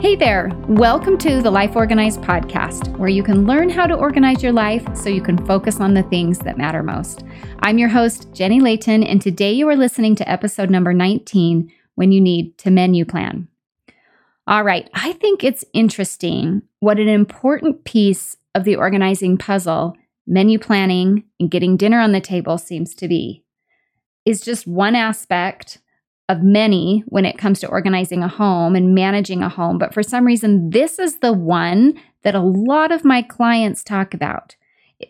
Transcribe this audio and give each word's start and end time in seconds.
Hey 0.00 0.16
there, 0.16 0.50
welcome 0.66 1.18
to 1.18 1.42
the 1.42 1.50
Life 1.50 1.76
Organized 1.76 2.22
podcast, 2.22 2.96
where 2.96 3.10
you 3.10 3.22
can 3.22 3.46
learn 3.46 3.68
how 3.68 3.86
to 3.86 3.94
organize 3.94 4.42
your 4.42 4.50
life 4.50 4.82
so 4.96 5.10
you 5.10 5.20
can 5.20 5.36
focus 5.44 5.78
on 5.78 5.92
the 5.92 6.04
things 6.04 6.38
that 6.38 6.56
matter 6.56 6.82
most. 6.82 7.22
I'm 7.58 7.76
your 7.76 7.90
host, 7.90 8.32
Jenny 8.32 8.60
Layton, 8.60 9.04
and 9.04 9.20
today 9.20 9.52
you 9.52 9.68
are 9.68 9.76
listening 9.76 10.14
to 10.14 10.26
episode 10.26 10.70
number 10.70 10.94
19 10.94 11.70
When 11.96 12.12
You 12.12 12.20
Need 12.22 12.56
to 12.56 12.70
Menu 12.70 13.04
Plan. 13.04 13.48
All 14.46 14.64
right, 14.64 14.88
I 14.94 15.12
think 15.12 15.44
it's 15.44 15.66
interesting 15.74 16.62
what 16.78 16.98
an 16.98 17.08
important 17.10 17.84
piece 17.84 18.38
of 18.54 18.64
the 18.64 18.76
organizing 18.76 19.36
puzzle, 19.36 19.98
menu 20.26 20.58
planning 20.58 21.24
and 21.38 21.50
getting 21.50 21.76
dinner 21.76 22.00
on 22.00 22.12
the 22.12 22.22
table 22.22 22.56
seems 22.56 22.94
to 22.94 23.06
be. 23.06 23.44
Is 24.24 24.40
just 24.40 24.66
one 24.66 24.96
aspect 24.96 25.79
of 26.30 26.44
many 26.44 27.02
when 27.08 27.26
it 27.26 27.36
comes 27.36 27.58
to 27.58 27.66
organizing 27.66 28.22
a 28.22 28.28
home 28.28 28.76
and 28.76 28.94
managing 28.94 29.42
a 29.42 29.48
home. 29.48 29.78
But 29.78 29.92
for 29.92 30.02
some 30.02 30.24
reason, 30.24 30.70
this 30.70 31.00
is 31.00 31.18
the 31.18 31.32
one 31.32 32.00
that 32.22 32.36
a 32.36 32.40
lot 32.40 32.92
of 32.92 33.04
my 33.04 33.20
clients 33.20 33.82
talk 33.82 34.14
about. 34.14 34.54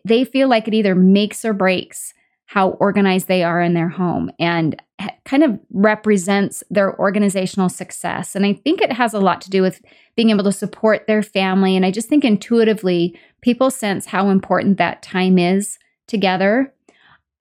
They 0.02 0.24
feel 0.24 0.48
like 0.48 0.66
it 0.66 0.72
either 0.72 0.94
makes 0.94 1.44
or 1.44 1.52
breaks 1.52 2.14
how 2.46 2.70
organized 2.70 3.28
they 3.28 3.44
are 3.44 3.60
in 3.60 3.74
their 3.74 3.90
home 3.90 4.30
and 4.40 4.82
kind 5.26 5.44
of 5.44 5.60
represents 5.70 6.64
their 6.70 6.98
organizational 6.98 7.68
success. 7.68 8.34
And 8.34 8.46
I 8.46 8.54
think 8.54 8.80
it 8.80 8.92
has 8.92 9.12
a 9.12 9.20
lot 9.20 9.42
to 9.42 9.50
do 9.50 9.60
with 9.60 9.82
being 10.16 10.30
able 10.30 10.44
to 10.44 10.52
support 10.52 11.06
their 11.06 11.22
family. 11.22 11.76
And 11.76 11.84
I 11.84 11.90
just 11.90 12.08
think 12.08 12.24
intuitively, 12.24 13.14
people 13.42 13.70
sense 13.70 14.06
how 14.06 14.30
important 14.30 14.78
that 14.78 15.02
time 15.02 15.38
is 15.38 15.78
together 16.06 16.72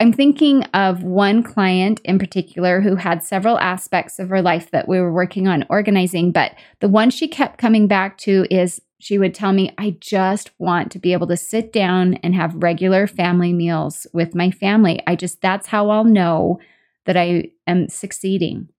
I'm 0.02 0.14
thinking 0.14 0.64
of 0.74 1.04
one 1.04 1.44
client 1.44 2.00
in 2.06 2.20
particular 2.20 2.80
who 2.80 2.96
had 2.96 3.22
several 3.22 3.60
aspects 3.60 4.18
of 4.18 4.30
her 4.30 4.42
life 4.42 4.72
that 4.72 4.88
we 4.88 5.00
were 5.00 5.12
working 5.12 5.48
on 5.48 5.66
organizing, 5.70 6.32
but 6.32 6.54
the 6.80 6.88
one 6.88 7.10
she 7.10 7.28
kept 7.28 7.58
coming 7.60 7.88
back 7.88 8.18
to 8.20 8.46
is 8.50 8.82
she 9.00 9.18
would 9.18 9.34
tell 9.34 9.52
me, 9.52 9.74
I 9.78 9.98
just 10.00 10.52
want 10.58 10.92
to 10.92 11.00
be 11.00 11.12
able 11.12 11.28
to 11.28 11.38
sit 11.38 11.74
down 11.74 12.16
and 12.16 12.34
have 12.34 12.64
regular 12.64 13.08
family 13.08 13.52
meals 13.52 14.08
with 14.14 14.36
my 14.36 14.52
family. 14.52 15.02
I 15.06 15.16
just, 15.16 15.42
that's 15.42 15.68
how 15.68 15.90
I'll 15.90 16.06
know 16.06 16.60
that 17.06 17.18
I 17.18 17.52
am 17.68 17.90
succeeding. 17.90 18.70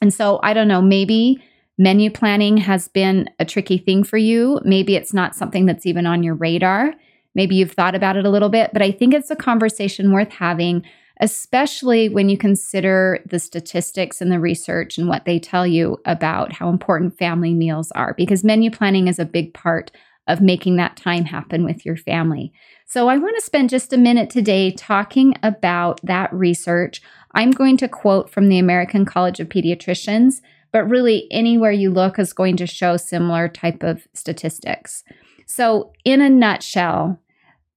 And 0.00 0.12
so 0.14 0.38
I 0.42 0.54
don't 0.54 0.68
know, 0.68 0.82
maybe 0.82 1.42
menu 1.78 2.10
planning 2.10 2.58
has 2.58 2.88
been 2.88 3.28
a 3.38 3.44
tricky 3.44 3.78
thing 3.78 4.04
for 4.04 4.18
you. 4.18 4.60
Maybe 4.64 4.94
it's 4.94 5.14
not 5.14 5.34
something 5.34 5.66
that's 5.66 5.86
even 5.86 6.06
on 6.06 6.22
your 6.22 6.34
radar. 6.34 6.94
Maybe 7.34 7.56
you've 7.56 7.72
thought 7.72 7.94
about 7.94 8.16
it 8.16 8.24
a 8.24 8.30
little 8.30 8.48
bit, 8.48 8.70
but 8.72 8.82
I 8.82 8.90
think 8.90 9.14
it's 9.14 9.30
a 9.30 9.36
conversation 9.36 10.12
worth 10.12 10.30
having, 10.30 10.84
especially 11.20 12.08
when 12.08 12.28
you 12.28 12.38
consider 12.38 13.20
the 13.26 13.38
statistics 13.38 14.20
and 14.20 14.30
the 14.30 14.40
research 14.40 14.98
and 14.98 15.08
what 15.08 15.24
they 15.24 15.38
tell 15.38 15.66
you 15.66 15.98
about 16.04 16.52
how 16.52 16.68
important 16.68 17.18
family 17.18 17.54
meals 17.54 17.90
are, 17.92 18.14
because 18.14 18.44
menu 18.44 18.70
planning 18.70 19.08
is 19.08 19.18
a 19.18 19.24
big 19.24 19.52
part 19.54 19.90
of 20.26 20.40
making 20.40 20.76
that 20.76 20.96
time 20.96 21.24
happen 21.24 21.64
with 21.64 21.84
your 21.84 21.96
family. 21.96 22.52
So, 22.86 23.08
I 23.08 23.18
want 23.18 23.36
to 23.36 23.44
spend 23.44 23.70
just 23.70 23.92
a 23.92 23.98
minute 23.98 24.30
today 24.30 24.70
talking 24.70 25.34
about 25.42 26.00
that 26.02 26.32
research. 26.32 27.02
I'm 27.32 27.50
going 27.50 27.76
to 27.78 27.88
quote 27.88 28.30
from 28.30 28.48
the 28.48 28.58
American 28.58 29.04
College 29.04 29.40
of 29.40 29.48
Pediatricians, 29.48 30.40
but 30.72 30.88
really 30.88 31.28
anywhere 31.30 31.72
you 31.72 31.90
look 31.90 32.18
is 32.18 32.32
going 32.32 32.56
to 32.56 32.66
show 32.66 32.96
similar 32.96 33.48
type 33.48 33.82
of 33.82 34.06
statistics. 34.12 35.04
So, 35.46 35.92
in 36.04 36.20
a 36.20 36.30
nutshell, 36.30 37.20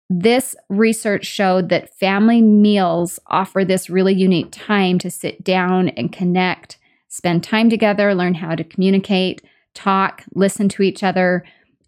this 0.09 0.55
research 0.69 1.25
showed 1.25 1.69
that 1.69 1.97
family 1.97 2.41
meals 2.41 3.19
offer 3.27 3.65
this 3.65 3.89
really 3.89 4.13
unique 4.13 4.49
time 4.51 4.99
to 4.99 5.11
sit 5.11 5.43
down 5.43 5.89
and 5.89 6.13
connect, 6.13 6.77
spend 7.09 7.43
time 7.43 7.69
together, 7.69 8.15
learn 8.15 8.35
how 8.35 8.55
to 8.55 8.63
communicate, 8.63 9.41
talk, 9.73 10.23
listen 10.33 10.69
to 10.69 10.83
each 10.83 11.03
other, 11.03 11.43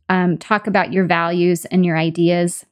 um, 0.09 0.37
talk 0.37 0.67
about 0.67 0.91
your 0.91 1.05
values 1.05 1.65
and 1.65 1.85
your 1.85 1.97
ideas. 1.97 2.65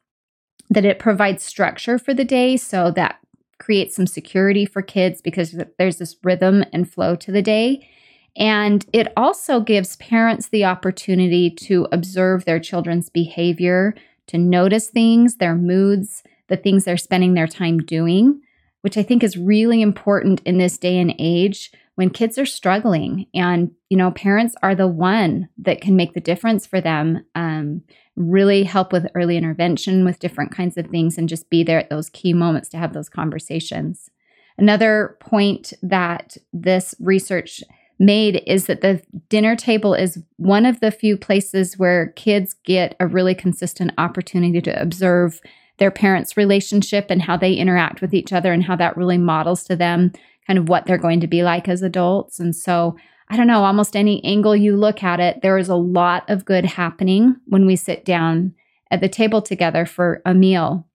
That 0.70 0.84
it 0.84 1.00
provides 1.00 1.46
structure 1.46 1.98
for 1.98 2.14
the 2.14 2.26
day 2.26 2.58
so 2.58 2.92
that 2.92 3.20
creates 3.58 3.96
some 3.96 4.08
security 4.08 4.66
for 4.66 4.82
kids 4.82 5.22
because 5.22 5.56
there's 5.80 5.98
this 5.98 6.18
rhythm 6.24 6.66
and 6.74 6.92
flow 6.92 7.16
to 7.16 7.32
the 7.32 7.42
day. 7.42 7.88
And 8.36 8.86
it 8.92 9.14
also 9.16 9.62
gives 9.62 9.96
parents 9.96 10.50
the 10.50 10.66
opportunity 10.66 11.50
to 11.50 11.88
observe 11.92 12.44
their 12.44 12.60
children's 12.60 13.10
behavior, 13.10 13.96
to 14.28 14.38
notice 14.38 14.90
things, 14.90 15.36
their 15.36 15.56
moods, 15.56 16.24
the 16.48 16.58
things 16.58 16.84
they're 16.84 16.98
spending 16.98 17.34
their 17.34 17.48
time 17.48 17.80
doing, 17.80 18.42
which 18.82 18.98
I 18.98 19.04
think 19.04 19.24
is 19.24 19.38
really 19.38 19.82
important 19.82 20.42
in 20.46 20.58
this 20.58 20.78
day 20.78 20.98
and 21.00 21.14
age 21.20 21.72
when 21.96 22.10
kids 22.10 22.38
are 22.38 22.46
struggling. 22.46 23.26
And, 23.34 23.72
you 23.90 23.98
know, 23.98 24.12
parents 24.12 24.56
are 24.62 24.76
the 24.76 24.88
one 24.88 25.50
that 25.58 25.82
can 25.82 25.96
make 25.96 26.14
the 26.14 26.22
difference 26.22 26.66
for 26.68 26.80
them, 26.80 27.26
um, 27.34 27.82
really 28.16 28.64
help 28.64 28.94
with 28.94 29.08
early 29.16 29.36
intervention 29.36 30.06
with 30.06 30.20
different 30.20 30.52
kinds 30.52 30.78
of 30.78 30.88
things, 30.88 31.18
and 31.18 31.28
just 31.28 31.50
be 31.50 31.64
there 31.64 31.80
at 31.80 31.90
those 31.90 32.10
key 32.10 32.34
moments 32.34 32.70
to 32.70 32.78
have 32.78 32.94
those 32.94 33.10
conversations. 33.10 34.10
Another 34.58 35.18
point 35.20 35.74
that 35.82 36.38
this 36.52 36.96
research 37.00 37.64
made 38.00 38.44
is 38.46 38.68
that 38.68 38.82
the 38.82 39.02
dinner 39.30 39.56
table 39.56 39.94
is 39.94 40.22
one 40.38 40.66
of 40.66 40.80
the 40.80 40.92
few 40.92 41.18
places 41.18 41.78
where 41.78 42.14
kids 42.16 42.56
get 42.64 42.96
a 43.00 43.08
really 43.08 43.34
consistent 43.34 43.92
opportunity 43.98 44.62
to 44.62 44.82
observe 44.82 45.42
their 45.78 45.92
parents' 45.92 46.38
relationship 46.38 47.08
and 47.10 47.22
how 47.22 47.38
they 47.38 47.54
interact 47.54 48.02
with 48.02 48.14
each 48.14 48.34
other 48.34 48.52
and 48.52 48.64
how 48.64 48.76
that 48.76 48.98
really 48.98 49.18
models 49.18 49.64
to 49.64 49.76
them 49.76 50.12
kind 50.46 50.58
of 50.58 50.70
what 50.70 50.86
they're 50.86 50.98
going 50.98 51.20
to 51.20 51.28
be 51.28 51.44
like 51.44 51.68
as 51.68 51.82
adults. 51.82 52.40
And 52.40 52.56
so, 52.56 52.96
I 53.30 53.36
don't 53.36 53.48
know, 53.48 53.64
almost 53.64 53.96
any 53.96 54.24
angle 54.24 54.56
you 54.56 54.78
look 54.78 55.04
at 55.04 55.20
it, 55.20 55.42
there 55.42 55.58
is 55.58 55.70
a 55.70 55.76
lot 55.76 56.28
of 56.30 56.46
good 56.46 56.66
happening 56.66 57.36
when 57.46 57.66
we 57.66 57.76
sit 57.76 58.06
down 58.06 58.54
at 58.90 59.02
the 59.02 59.10
table 59.10 59.42
together 59.42 59.86
for 59.86 60.22
a 60.26 60.34
meal. 60.34 60.87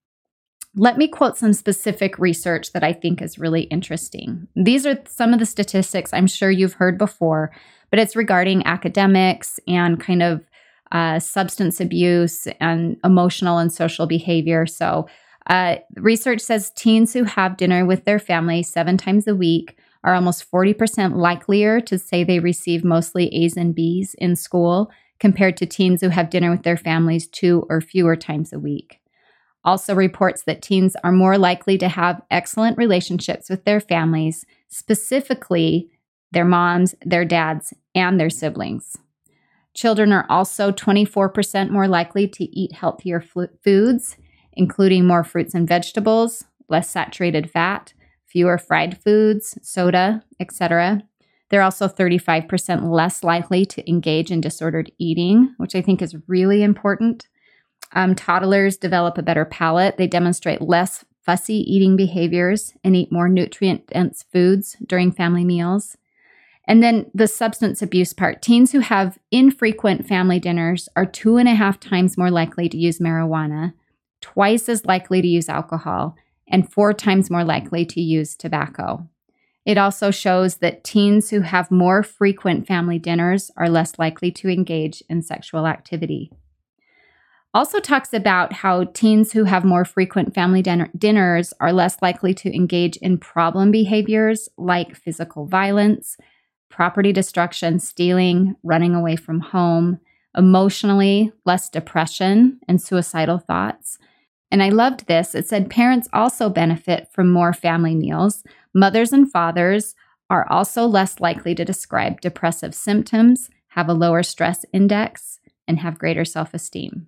Let 0.75 0.97
me 0.97 1.07
quote 1.07 1.37
some 1.37 1.53
specific 1.53 2.17
research 2.17 2.71
that 2.73 2.83
I 2.83 2.93
think 2.93 3.21
is 3.21 3.37
really 3.37 3.63
interesting. 3.63 4.47
These 4.55 4.87
are 4.87 4.97
some 5.07 5.31
of 5.31 5.39
the 5.39 5.45
statistics 5.45 6.11
I'm 6.13 6.25
sure 6.25 6.49
you've 6.49 6.73
heard 6.73 6.97
before, 6.97 7.51
but 7.91 7.99
it's 7.99 8.15
regarding 8.15 8.65
academics 8.65 9.59
and 9.67 9.99
kind 9.99 10.23
of 10.23 10.43
uh, 10.91 11.19
substance 11.19 11.79
abuse 11.79 12.47
and 12.59 12.97
emotional 13.03 13.59
and 13.59 13.71
social 13.71 14.07
behavior. 14.07 14.65
So, 14.65 15.07
uh, 15.47 15.75
research 15.95 16.39
says 16.39 16.71
teens 16.75 17.13
who 17.13 17.25
have 17.25 17.57
dinner 17.57 17.85
with 17.85 18.05
their 18.05 18.19
family 18.19 18.63
seven 18.63 18.97
times 18.97 19.27
a 19.27 19.35
week 19.35 19.77
are 20.03 20.15
almost 20.15 20.49
40% 20.49 21.15
likelier 21.15 21.81
to 21.81 21.99
say 21.99 22.23
they 22.23 22.39
receive 22.39 22.83
mostly 22.83 23.27
A's 23.27 23.57
and 23.57 23.75
B's 23.75 24.15
in 24.15 24.35
school 24.35 24.89
compared 25.19 25.57
to 25.57 25.65
teens 25.65 26.01
who 26.01 26.09
have 26.09 26.29
dinner 26.29 26.49
with 26.49 26.63
their 26.63 26.77
families 26.77 27.27
two 27.27 27.65
or 27.69 27.81
fewer 27.81 28.15
times 28.15 28.53
a 28.53 28.59
week 28.59 29.01
also 29.65 29.95
reports 29.95 30.43
that 30.43 30.61
teens 30.61 30.95
are 31.03 31.11
more 31.11 31.37
likely 31.37 31.77
to 31.77 31.87
have 31.87 32.21
excellent 32.29 32.77
relationships 32.77 33.49
with 33.49 33.63
their 33.65 33.79
families, 33.79 34.45
specifically 34.67 35.89
their 36.31 36.45
moms, 36.45 36.95
their 37.05 37.25
dads, 37.25 37.73
and 37.95 38.19
their 38.19 38.29
siblings. 38.29 38.97
Children 39.73 40.11
are 40.11 40.25
also 40.29 40.71
24% 40.71 41.69
more 41.69 41.87
likely 41.87 42.27
to 42.27 42.43
eat 42.43 42.73
healthier 42.73 43.23
foods, 43.63 44.17
including 44.53 45.05
more 45.05 45.23
fruits 45.23 45.55
and 45.55 45.67
vegetables, 45.67 46.43
less 46.69 46.89
saturated 46.89 47.49
fat, 47.49 47.93
fewer 48.25 48.57
fried 48.57 49.01
foods, 49.01 49.57
soda, 49.61 50.23
etc. 50.39 51.03
They're 51.49 51.61
also 51.61 51.87
35% 51.87 52.89
less 52.89 53.23
likely 53.23 53.65
to 53.67 53.89
engage 53.89 54.31
in 54.31 54.41
disordered 54.41 54.91
eating, 54.97 55.53
which 55.57 55.75
I 55.75 55.81
think 55.81 56.01
is 56.01 56.15
really 56.27 56.63
important. 56.63 57.27
Um, 57.93 58.15
toddlers 58.15 58.77
develop 58.77 59.17
a 59.17 59.23
better 59.23 59.45
palate. 59.45 59.97
They 59.97 60.07
demonstrate 60.07 60.61
less 60.61 61.05
fussy 61.21 61.55
eating 61.71 61.95
behaviors 61.95 62.73
and 62.83 62.95
eat 62.95 63.11
more 63.11 63.29
nutrient 63.29 63.87
dense 63.87 64.23
foods 64.31 64.75
during 64.85 65.11
family 65.11 65.45
meals. 65.45 65.95
And 66.67 66.81
then 66.81 67.09
the 67.13 67.27
substance 67.27 67.81
abuse 67.81 68.13
part 68.13 68.41
teens 68.41 68.71
who 68.71 68.79
have 68.79 69.19
infrequent 69.31 70.07
family 70.07 70.39
dinners 70.39 70.89
are 70.95 71.05
two 71.05 71.37
and 71.37 71.47
a 71.47 71.55
half 71.55 71.79
times 71.79 72.17
more 72.17 72.31
likely 72.31 72.67
to 72.69 72.77
use 72.77 72.99
marijuana, 72.99 73.73
twice 74.21 74.69
as 74.69 74.85
likely 74.85 75.21
to 75.21 75.27
use 75.27 75.49
alcohol, 75.49 76.15
and 76.47 76.71
four 76.71 76.93
times 76.93 77.29
more 77.29 77.43
likely 77.43 77.85
to 77.85 78.01
use 78.01 78.35
tobacco. 78.35 79.07
It 79.65 79.77
also 79.77 80.11
shows 80.11 80.57
that 80.57 80.83
teens 80.83 81.29
who 81.29 81.41
have 81.41 81.71
more 81.71 82.03
frequent 82.03 82.67
family 82.67 82.99
dinners 82.99 83.51
are 83.55 83.69
less 83.69 83.97
likely 83.99 84.31
to 84.31 84.49
engage 84.49 85.03
in 85.09 85.21
sexual 85.21 85.67
activity 85.67 86.31
also 87.53 87.79
talks 87.79 88.13
about 88.13 88.51
how 88.51 88.85
teens 88.85 89.31
who 89.31 89.43
have 89.43 89.63
more 89.63 89.85
frequent 89.85 90.33
family 90.33 90.61
dinner- 90.61 90.89
dinners 90.97 91.53
are 91.59 91.71
less 91.71 92.01
likely 92.01 92.33
to 92.33 92.55
engage 92.55 92.97
in 92.97 93.17
problem 93.17 93.71
behaviors 93.71 94.49
like 94.57 94.95
physical 94.95 95.45
violence, 95.45 96.17
property 96.69 97.11
destruction, 97.11 97.79
stealing, 97.79 98.55
running 98.63 98.95
away 98.95 99.15
from 99.15 99.39
home, 99.39 99.99
emotionally, 100.35 101.31
less 101.45 101.69
depression 101.69 102.59
and 102.67 102.81
suicidal 102.81 103.37
thoughts. 103.37 103.99
And 104.49 104.63
I 104.63 104.69
loved 104.69 105.05
this. 105.07 105.35
It 105.35 105.47
said 105.47 105.69
parents 105.69 106.07
also 106.13 106.49
benefit 106.49 107.07
from 107.11 107.31
more 107.31 107.53
family 107.53 107.95
meals. 107.95 108.43
Mothers 108.73 109.11
and 109.11 109.31
fathers 109.31 109.95
are 110.29 110.51
also 110.51 110.85
less 110.85 111.19
likely 111.19 111.53
to 111.53 111.65
describe 111.65 112.21
depressive 112.21 112.73
symptoms, 112.73 113.49
have 113.69 113.89
a 113.89 113.93
lower 113.93 114.23
stress 114.23 114.65
index, 114.73 115.39
and 115.67 115.79
have 115.79 115.99
greater 115.99 116.25
self 116.25 116.53
esteem. 116.53 117.07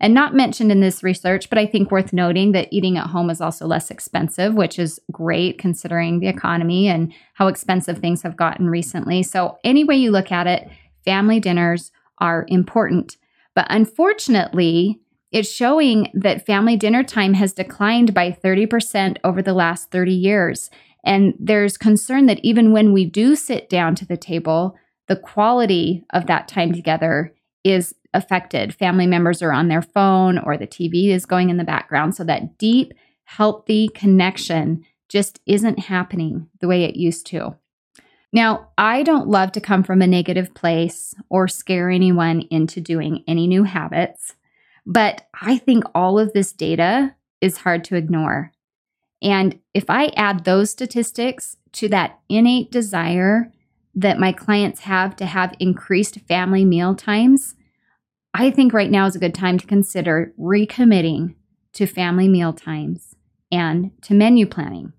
And 0.00 0.12
not 0.12 0.34
mentioned 0.34 0.72
in 0.72 0.80
this 0.80 1.02
research, 1.02 1.48
but 1.48 1.58
I 1.58 1.66
think 1.66 1.90
worth 1.90 2.12
noting 2.12 2.52
that 2.52 2.68
eating 2.72 2.98
at 2.98 3.08
home 3.08 3.30
is 3.30 3.40
also 3.40 3.66
less 3.66 3.90
expensive, 3.90 4.54
which 4.54 4.78
is 4.78 5.00
great 5.12 5.58
considering 5.58 6.20
the 6.20 6.28
economy 6.28 6.88
and 6.88 7.12
how 7.34 7.46
expensive 7.46 7.98
things 7.98 8.22
have 8.22 8.36
gotten 8.36 8.68
recently. 8.68 9.22
So, 9.22 9.58
any 9.64 9.84
way 9.84 9.96
you 9.96 10.10
look 10.10 10.32
at 10.32 10.46
it, 10.46 10.68
family 11.04 11.40
dinners 11.40 11.92
are 12.18 12.44
important. 12.48 13.16
But 13.54 13.66
unfortunately, 13.70 15.00
it's 15.30 15.50
showing 15.50 16.10
that 16.14 16.46
family 16.46 16.76
dinner 16.76 17.02
time 17.02 17.34
has 17.34 17.52
declined 17.52 18.14
by 18.14 18.30
30% 18.30 19.16
over 19.24 19.42
the 19.42 19.54
last 19.54 19.90
30 19.90 20.12
years. 20.12 20.70
And 21.04 21.34
there's 21.38 21.76
concern 21.76 22.26
that 22.26 22.40
even 22.44 22.72
when 22.72 22.92
we 22.92 23.04
do 23.04 23.36
sit 23.36 23.68
down 23.68 23.94
to 23.96 24.06
the 24.06 24.16
table, 24.16 24.76
the 25.08 25.16
quality 25.16 26.04
of 26.10 26.26
that 26.26 26.48
time 26.48 26.72
together 26.72 27.34
is 27.64 27.94
affected. 28.12 28.74
Family 28.74 29.06
members 29.06 29.42
are 29.42 29.52
on 29.52 29.68
their 29.68 29.82
phone 29.82 30.38
or 30.38 30.56
the 30.56 30.66
TV 30.66 31.08
is 31.08 31.26
going 31.26 31.50
in 31.50 31.56
the 31.56 31.64
background. 31.64 32.14
So 32.14 32.24
that 32.24 32.58
deep, 32.58 32.94
healthy 33.24 33.88
connection 33.88 34.84
just 35.08 35.40
isn't 35.46 35.78
happening 35.80 36.48
the 36.60 36.68
way 36.68 36.84
it 36.84 36.96
used 36.96 37.26
to. 37.28 37.56
Now, 38.32 38.68
I 38.76 39.02
don't 39.04 39.28
love 39.28 39.52
to 39.52 39.60
come 39.60 39.84
from 39.84 40.02
a 40.02 40.06
negative 40.06 40.54
place 40.54 41.14
or 41.28 41.46
scare 41.46 41.88
anyone 41.88 42.42
into 42.50 42.80
doing 42.80 43.22
any 43.28 43.46
new 43.46 43.64
habits. 43.64 44.34
But 44.84 45.28
I 45.40 45.58
think 45.58 45.84
all 45.94 46.18
of 46.18 46.32
this 46.32 46.52
data 46.52 47.14
is 47.40 47.58
hard 47.58 47.84
to 47.84 47.96
ignore. 47.96 48.52
And 49.22 49.58
if 49.72 49.88
I 49.88 50.06
add 50.16 50.44
those 50.44 50.70
statistics 50.70 51.56
to 51.72 51.88
that 51.88 52.18
innate 52.28 52.70
desire 52.70 53.52
that 53.94 54.18
my 54.18 54.32
clients 54.32 54.80
have 54.80 55.16
to 55.16 55.26
have 55.26 55.54
increased 55.58 56.20
family 56.28 56.64
meal 56.64 56.94
times, 56.94 57.54
I 58.32 58.50
think 58.50 58.72
right 58.72 58.90
now 58.90 59.06
is 59.06 59.14
a 59.14 59.20
good 59.20 59.34
time 59.34 59.58
to 59.58 59.66
consider 59.66 60.32
recommitting 60.38 61.36
to 61.74 61.86
family 61.86 62.28
meal 62.28 62.52
times 62.52 63.14
and 63.52 63.90
to 64.02 64.14
menu 64.14 64.46
planning. 64.46 64.92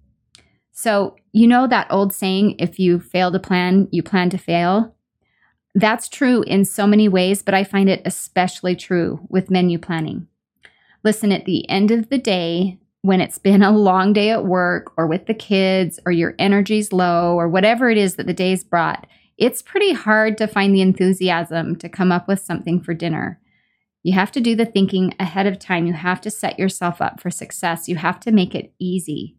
So, 0.71 1.15
you 1.31 1.47
know 1.47 1.67
that 1.67 1.87
old 1.89 2.13
saying, 2.13 2.55
if 2.59 2.79
you 2.79 2.99
fail 2.99 3.31
to 3.31 3.39
plan, 3.39 3.87
you 3.91 4.03
plan 4.03 4.29
to 4.29 4.37
fail? 4.37 4.95
That's 5.73 6.07
true 6.07 6.43
in 6.43 6.63
so 6.63 6.87
many 6.87 7.09
ways, 7.09 7.41
but 7.41 7.53
I 7.53 7.65
find 7.65 7.89
it 7.89 8.01
especially 8.05 8.75
true 8.75 9.25
with 9.29 9.51
menu 9.51 9.77
planning. 9.77 10.27
Listen, 11.03 11.31
at 11.31 11.45
the 11.45 11.69
end 11.69 11.91
of 11.91 12.09
the 12.09 12.17
day, 12.17 12.79
when 13.05 13.21
it's 13.21 13.37
been 13.37 13.61
a 13.61 13.71
long 13.71 14.13
day 14.13 14.31
at 14.31 14.45
work 14.45 14.91
or 14.97 15.05
with 15.05 15.27
the 15.27 15.33
kids 15.35 15.99
or 16.07 16.11
your 16.11 16.33
energy's 16.39 16.91
low 16.91 17.35
or 17.35 17.47
whatever 17.47 17.87
it 17.87 17.99
is 17.99 18.15
that 18.15 18.25
the 18.25 18.33
day's 18.33 18.63
brought, 18.63 19.05
it's 19.37 19.61
pretty 19.61 19.93
hard 19.93 20.39
to 20.39 20.47
find 20.47 20.73
the 20.73 20.81
enthusiasm 20.81 21.75
to 21.75 21.87
come 21.87 22.11
up 22.11 22.27
with 22.27 22.39
something 22.39 22.81
for 22.81 22.95
dinner. 22.95 23.39
You 24.01 24.13
have 24.13 24.31
to 24.31 24.41
do 24.41 24.55
the 24.55 24.65
thinking 24.65 25.13
ahead 25.19 25.45
of 25.45 25.59
time. 25.59 25.85
You 25.85 25.93
have 25.93 26.19
to 26.21 26.31
set 26.31 26.57
yourself 26.57 26.99
up 26.99 27.19
for 27.19 27.29
success. 27.29 27.87
You 27.87 27.97
have 27.97 28.19
to 28.21 28.31
make 28.31 28.55
it 28.55 28.73
easy. 28.79 29.35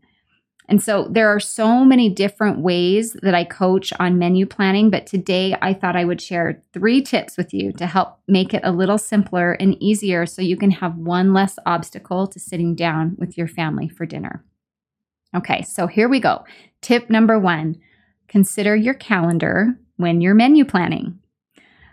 And 0.69 0.83
so 0.83 1.07
there 1.09 1.29
are 1.29 1.39
so 1.39 1.85
many 1.85 2.09
different 2.09 2.59
ways 2.59 3.17
that 3.23 3.35
I 3.35 3.45
coach 3.45 3.93
on 4.01 4.19
menu 4.19 4.47
planning, 4.47 4.91
but 4.91 5.07
today 5.07 5.57
I 5.63 5.73
thought 5.73 5.97
I 5.97 6.05
would 6.05 6.21
share 6.21 6.63
three 6.73 7.03
tips 7.03 7.37
with 7.37 7.55
you 7.55 7.73
to 7.75 7.87
help 7.87 8.19
make 8.27 8.53
it 8.53 8.63
a 8.65 8.73
little 8.73 8.99
simpler 8.99 9.53
and 9.53 9.81
easier 9.81 10.27
so 10.27 10.43
you 10.43 10.57
can 10.57 10.73
have 10.73 10.97
one 10.97 11.33
less 11.33 11.59
obstacle 11.67 12.27
to 12.27 12.41
sitting 12.41 12.75
down 12.75 13.15
with 13.19 13.39
your 13.39 13.47
family 13.47 13.89
for 13.89 14.07
dinner. 14.07 14.45
Okay, 15.37 15.63
so 15.63 15.87
here 15.87 16.09
we 16.09 16.19
go. 16.19 16.45
Tip 16.81 17.11
number 17.11 17.39
one 17.39 17.81
consider 18.29 18.75
your 18.75 18.95
calendar 18.95 19.79
when 19.97 20.21
you're 20.21 20.35
menu 20.35 20.65
planning. 20.65 21.17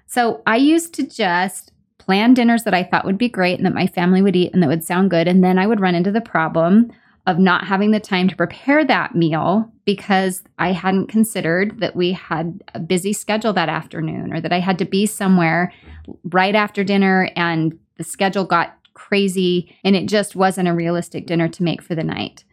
So 0.08 0.42
I 0.48 0.56
used 0.56 0.96
to 0.96 1.08
just 1.08 1.72
plan 2.00 2.34
dinners 2.34 2.64
that 2.64 2.74
I 2.74 2.84
thought 2.84 3.06
would 3.06 3.18
be 3.18 3.30
great 3.30 3.58
and 3.58 3.66
that 3.66 3.74
my 3.74 3.88
family 3.88 4.22
would 4.22 4.36
eat 4.36 4.52
and 4.54 4.62
that 4.62 4.68
would 4.68 4.84
sound 4.84 5.12
good. 5.12 5.28
And 5.28 5.44
then 5.44 5.58
I 5.58 5.68
would 5.68 5.80
run 5.80 5.96
into 5.96 6.12
the 6.12 6.22
problem 6.22 6.92
of 7.26 7.40
not 7.40 7.66
having 7.66 7.92
the 7.92 8.00
time 8.00 8.28
to 8.28 8.36
prepare 8.36 8.84
that 8.84 9.16
meal 9.16 9.72
because 9.86 10.44
I 10.60 10.74
hadn't 10.74 11.08
considered 11.08 11.80
that 11.80 11.96
we 11.96 12.12
had 12.12 12.62
a 12.74 12.80
busy 12.80 13.14
schedule 13.14 13.54
that 13.54 13.70
afternoon 13.70 14.34
or 14.34 14.42
that 14.42 14.52
I 14.52 14.60
had 14.60 14.78
to 14.80 14.86
be 14.86 15.06
somewhere 15.06 15.72
right 16.26 16.56
after 16.56 16.84
dinner 16.84 17.30
and 17.36 17.78
the 17.98 18.04
schedule 18.04 18.44
got 18.44 18.78
crazy 18.94 19.76
and 19.84 19.96
it 19.96 20.08
just 20.08 20.36
wasn't 20.36 20.68
a 20.68 20.74
realistic 20.74 21.26
dinner 21.26 21.48
to 21.48 21.64
make 21.64 21.82
for 21.82 21.96
the 21.96 22.04
night. 22.04 22.44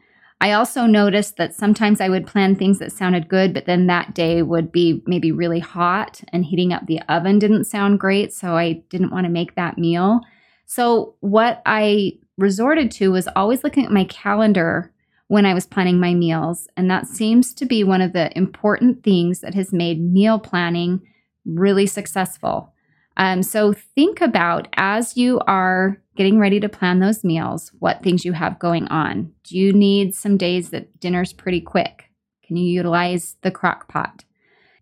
I 0.42 0.52
also 0.52 0.86
noticed 0.86 1.36
that 1.36 1.54
sometimes 1.54 2.00
I 2.00 2.08
would 2.08 2.26
plan 2.26 2.56
things 2.56 2.78
that 2.78 2.92
sounded 2.92 3.28
good, 3.28 3.52
but 3.52 3.66
then 3.66 3.88
that 3.88 4.14
day 4.14 4.40
would 4.40 4.72
be 4.72 5.02
maybe 5.04 5.32
really 5.32 5.58
hot 5.58 6.22
and 6.32 6.44
heating 6.44 6.72
up 6.72 6.86
the 6.86 7.00
oven 7.08 7.38
didn't 7.38 7.64
sound 7.64 8.00
great. 8.00 8.32
So 8.32 8.56
I 8.56 8.82
didn't 8.88 9.10
want 9.10 9.26
to 9.26 9.30
make 9.30 9.56
that 9.56 9.76
meal. 9.76 10.20
So, 10.64 11.16
what 11.18 11.62
I 11.66 12.12
resorted 12.40 12.90
to 12.92 13.12
was 13.12 13.28
always 13.36 13.62
looking 13.62 13.84
at 13.84 13.92
my 13.92 14.04
calendar 14.04 14.92
when 15.28 15.46
I 15.46 15.54
was 15.54 15.66
planning 15.66 16.00
my 16.00 16.14
meals. 16.14 16.66
And 16.76 16.90
that 16.90 17.06
seems 17.06 17.54
to 17.54 17.64
be 17.64 17.84
one 17.84 18.00
of 18.00 18.12
the 18.12 18.36
important 18.36 19.04
things 19.04 19.40
that 19.40 19.54
has 19.54 19.72
made 19.72 20.00
meal 20.00 20.38
planning 20.38 21.02
really 21.44 21.86
successful. 21.86 22.72
Um, 23.16 23.42
so 23.42 23.72
think 23.72 24.20
about 24.20 24.68
as 24.74 25.16
you 25.16 25.40
are 25.46 26.00
getting 26.16 26.38
ready 26.38 26.58
to 26.60 26.68
plan 26.68 26.98
those 26.98 27.22
meals, 27.22 27.70
what 27.78 28.02
things 28.02 28.24
you 28.24 28.32
have 28.32 28.58
going 28.58 28.88
on. 28.88 29.32
Do 29.44 29.58
you 29.58 29.72
need 29.72 30.14
some 30.14 30.36
days 30.36 30.70
that 30.70 30.98
dinner's 31.00 31.32
pretty 31.32 31.60
quick? 31.60 32.10
Can 32.44 32.56
you 32.56 32.70
utilize 32.70 33.36
the 33.42 33.50
crock 33.50 33.88
pot? 33.88 34.24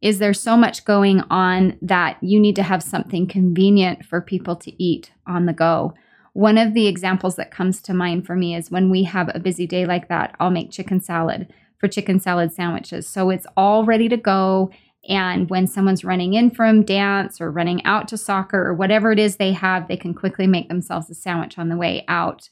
Is 0.01 0.19
there 0.19 0.35
so 0.35 0.57
much 0.57 0.85
going 0.85 1.21
on 1.29 1.77
that 1.83 2.17
you 2.23 2.39
need 2.39 2.57
to 2.57 2.63
have 2.63 2.83
something 2.83 3.27
convenient 3.27 4.05
for 4.05 4.21
people 4.21 4.57
to 4.57 4.83
eat 4.83 5.13
on 5.27 5.47
the 5.47 5.53
go? 5.53 5.95
One 6.39 6.57
of 6.57 6.73
the 6.73 6.87
examples 6.87 7.35
that 7.35 7.51
comes 7.51 7.83
to 7.83 7.93
mind 7.93 8.25
for 8.25 8.37
me 8.37 8.55
is 8.55 8.71
when 8.71 8.91
we 8.91 9.03
have 9.03 9.29
a 9.35 9.41
busy 9.41 9.67
day 9.67 9.87
like 9.87 10.07
that, 10.07 10.37
I'll 10.39 10.53
make 10.53 10.71
chicken 10.71 11.01
salad 11.01 11.53
for 11.79 11.89
chicken 11.89 12.21
salad 12.21 12.53
sandwiches. 12.53 13.09
So 13.09 13.31
it's 13.31 13.47
all 13.57 13.85
ready 13.85 14.09
to 14.09 14.17
go. 14.17 14.71
And 15.09 15.51
when 15.51 15.67
someone's 15.67 16.05
running 16.05 16.35
in 16.35 16.53
from 16.53 16.85
dance 16.85 17.41
or 17.41 17.51
running 17.51 17.85
out 17.85 18.07
to 18.07 18.17
soccer 18.17 18.65
or 18.65 18.73
whatever 18.73 19.11
it 19.11 19.19
is 19.19 19.35
they 19.35 19.51
have, 19.51 19.89
they 19.89 19.97
can 19.97 20.15
quickly 20.15 20.47
make 20.47 20.69
themselves 20.69 21.11
a 21.11 21.15
sandwich 21.17 21.59
on 21.59 21.71
the 21.71 21.77
way 21.77 22.05
out 22.07 22.49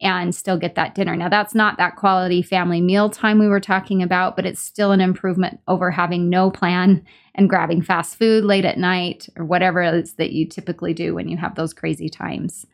and 0.00 0.34
still 0.34 0.58
get 0.58 0.74
that 0.74 0.96
dinner. 0.96 1.14
Now, 1.14 1.28
that's 1.28 1.54
not 1.54 1.76
that 1.76 1.94
quality 1.94 2.42
family 2.42 2.80
meal 2.80 3.08
time 3.08 3.38
we 3.38 3.46
were 3.46 3.60
talking 3.60 4.02
about, 4.02 4.34
but 4.34 4.46
it's 4.46 4.60
still 4.60 4.90
an 4.90 5.00
improvement 5.00 5.60
over 5.68 5.92
having 5.92 6.28
no 6.28 6.50
plan 6.50 7.04
and 7.36 7.48
grabbing 7.48 7.82
fast 7.82 8.16
food 8.16 8.42
late 8.42 8.64
at 8.64 8.78
night 8.78 9.28
or 9.36 9.44
whatever 9.44 9.80
it 9.80 9.94
is 9.94 10.14
that 10.14 10.32
you 10.32 10.44
typically 10.44 10.92
do 10.92 11.14
when 11.14 11.28
you 11.28 11.36
have 11.36 11.54
those 11.54 11.72
crazy 11.72 12.08
times. 12.08 12.66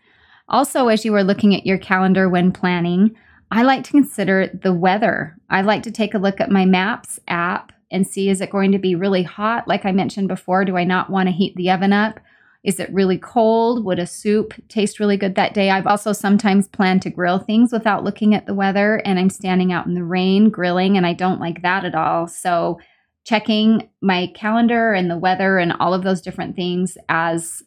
Also, 0.49 0.89
as 0.89 1.05
you 1.05 1.15
are 1.15 1.25
looking 1.25 1.55
at 1.55 1.67
your 1.67 1.79
calendar 1.79 2.29
when 2.29 2.53
planning, 2.53 3.17
I 3.51 3.63
like 3.63 3.85
to 3.85 3.91
consider 3.91 4.49
the 4.49 4.75
weather. 4.75 5.37
I 5.49 5.63
like 5.63 5.83
to 5.85 5.91
take 5.91 6.15
a 6.15 6.19
look 6.19 6.41
at 6.41 6.51
my 6.51 6.65
Maps 6.65 7.19
app 7.29 7.73
and 7.91 8.07
see 8.07 8.29
is 8.29 8.41
it 8.41 8.51
going 8.51 8.73
to 8.73 8.79
be 8.79 8.95
really 8.95 9.23
hot? 9.23 9.69
Like 9.69 9.85
I 9.85 9.93
mentioned 9.93 10.29
before, 10.29 10.65
do 10.65 10.77
I 10.77 10.85
not 10.85 11.11
want 11.11 11.29
to 11.29 11.33
heat 11.33 11.55
the 11.55 11.71
oven 11.71 11.93
up? 11.93 12.21
Is 12.65 12.81
it 12.81 12.93
really 12.93 13.19
cold? 13.19 13.85
Would 13.85 13.99
a 13.99 14.07
soup 14.07 14.55
taste 14.69 14.99
really 14.99 15.19
good 15.19 15.35
that 15.35 15.55
day? 15.55 15.71
I've 15.71 15.87
also 15.87 16.13
sometimes 16.13 16.67
planned 16.67 17.03
to 17.03 17.11
grill 17.11 17.39
things 17.39 17.73
without 17.73 18.05
looking 18.05 18.35
at 18.35 18.47
the 18.47 18.55
weather, 18.55 18.97
and 19.05 19.19
I'm 19.19 19.29
standing 19.29 19.71
out 19.71 19.87
in 19.87 19.95
the 19.95 20.03
rain 20.03 20.49
grilling, 20.49 20.97
and 20.97 21.07
I 21.07 21.13
don't 21.13 21.41
like 21.41 21.63
that 21.63 21.85
at 21.85 21.95
all. 21.95 22.27
So, 22.27 22.81
checking 23.25 23.89
my 24.03 24.31
calendar 24.35 24.93
and 24.93 25.11
the 25.11 25.17
weather 25.17 25.59
and 25.59 25.73
all 25.75 25.95
of 25.95 26.05
those 26.05 26.21
different 26.21 26.57
things 26.57 26.99
as 27.09 27.63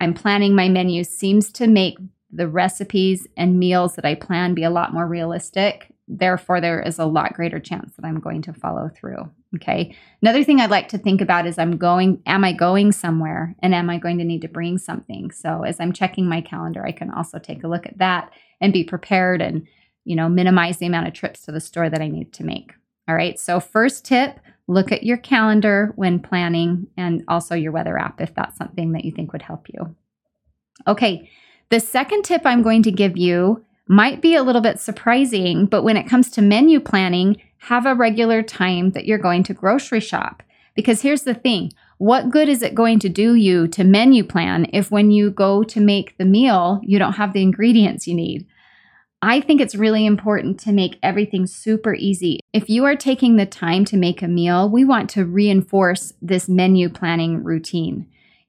I'm 0.00 0.14
planning 0.14 0.54
my 0.54 0.68
menu 0.68 1.04
seems 1.04 1.50
to 1.52 1.66
make 1.66 1.96
the 2.34 2.48
recipes 2.48 3.26
and 3.36 3.58
meals 3.58 3.94
that 3.94 4.04
I 4.04 4.14
plan 4.16 4.54
be 4.54 4.64
a 4.64 4.70
lot 4.70 4.92
more 4.92 5.06
realistic. 5.06 5.92
Therefore, 6.08 6.60
there 6.60 6.82
is 6.82 6.98
a 6.98 7.06
lot 7.06 7.32
greater 7.32 7.60
chance 7.60 7.94
that 7.94 8.04
I'm 8.04 8.20
going 8.20 8.42
to 8.42 8.52
follow 8.52 8.90
through. 8.94 9.30
Okay. 9.54 9.96
Another 10.20 10.42
thing 10.42 10.60
I'd 10.60 10.70
like 10.70 10.88
to 10.88 10.98
think 10.98 11.20
about 11.20 11.46
is 11.46 11.58
I'm 11.58 11.76
going, 11.76 12.20
am 12.26 12.44
I 12.44 12.52
going 12.52 12.92
somewhere 12.92 13.54
and 13.60 13.74
am 13.74 13.88
I 13.88 13.98
going 13.98 14.18
to 14.18 14.24
need 14.24 14.42
to 14.42 14.48
bring 14.48 14.78
something? 14.78 15.30
So 15.30 15.62
as 15.62 15.78
I'm 15.78 15.92
checking 15.92 16.28
my 16.28 16.40
calendar, 16.40 16.84
I 16.84 16.92
can 16.92 17.10
also 17.10 17.38
take 17.38 17.62
a 17.62 17.68
look 17.68 17.86
at 17.86 17.98
that 17.98 18.30
and 18.60 18.72
be 18.72 18.84
prepared 18.84 19.40
and, 19.40 19.66
you 20.04 20.16
know, 20.16 20.28
minimize 20.28 20.78
the 20.78 20.86
amount 20.86 21.06
of 21.06 21.14
trips 21.14 21.42
to 21.42 21.52
the 21.52 21.60
store 21.60 21.88
that 21.88 22.02
I 22.02 22.08
need 22.08 22.32
to 22.34 22.44
make. 22.44 22.72
All 23.08 23.14
right. 23.14 23.38
So, 23.38 23.60
first 23.60 24.04
tip 24.04 24.40
look 24.66 24.90
at 24.90 25.04
your 25.04 25.18
calendar 25.18 25.92
when 25.94 26.18
planning 26.18 26.86
and 26.96 27.22
also 27.28 27.54
your 27.54 27.70
weather 27.70 27.98
app 27.98 28.18
if 28.20 28.34
that's 28.34 28.56
something 28.56 28.92
that 28.92 29.04
you 29.04 29.12
think 29.12 29.30
would 29.32 29.42
help 29.42 29.66
you. 29.68 29.94
Okay. 30.86 31.30
The 31.70 31.80
second 31.80 32.22
tip 32.24 32.42
I'm 32.44 32.62
going 32.62 32.82
to 32.82 32.92
give 32.92 33.16
you 33.16 33.64
might 33.86 34.22
be 34.22 34.34
a 34.34 34.42
little 34.42 34.62
bit 34.62 34.80
surprising, 34.80 35.66
but 35.66 35.82
when 35.82 35.96
it 35.96 36.08
comes 36.08 36.30
to 36.30 36.42
menu 36.42 36.80
planning, 36.80 37.40
have 37.58 37.86
a 37.86 37.94
regular 37.94 38.42
time 38.42 38.90
that 38.90 39.06
you're 39.06 39.18
going 39.18 39.42
to 39.44 39.54
grocery 39.54 40.00
shop. 40.00 40.42
Because 40.74 41.02
here's 41.02 41.22
the 41.22 41.34
thing 41.34 41.72
what 41.98 42.30
good 42.30 42.48
is 42.48 42.62
it 42.62 42.74
going 42.74 42.98
to 43.00 43.08
do 43.08 43.34
you 43.34 43.68
to 43.68 43.84
menu 43.84 44.24
plan 44.24 44.66
if 44.72 44.90
when 44.90 45.10
you 45.10 45.30
go 45.30 45.62
to 45.62 45.80
make 45.80 46.18
the 46.18 46.24
meal, 46.24 46.80
you 46.82 46.98
don't 46.98 47.14
have 47.14 47.32
the 47.32 47.42
ingredients 47.42 48.06
you 48.06 48.14
need? 48.14 48.46
I 49.22 49.40
think 49.40 49.60
it's 49.60 49.74
really 49.74 50.04
important 50.04 50.60
to 50.60 50.72
make 50.72 50.98
everything 51.02 51.46
super 51.46 51.94
easy. 51.94 52.40
If 52.52 52.68
you 52.68 52.84
are 52.84 52.96
taking 52.96 53.36
the 53.36 53.46
time 53.46 53.86
to 53.86 53.96
make 53.96 54.20
a 54.20 54.28
meal, 54.28 54.68
we 54.68 54.84
want 54.84 55.08
to 55.10 55.24
reinforce 55.24 56.12
this 56.20 56.46
menu 56.46 56.90
planning 56.90 57.42
routine. 57.42 58.06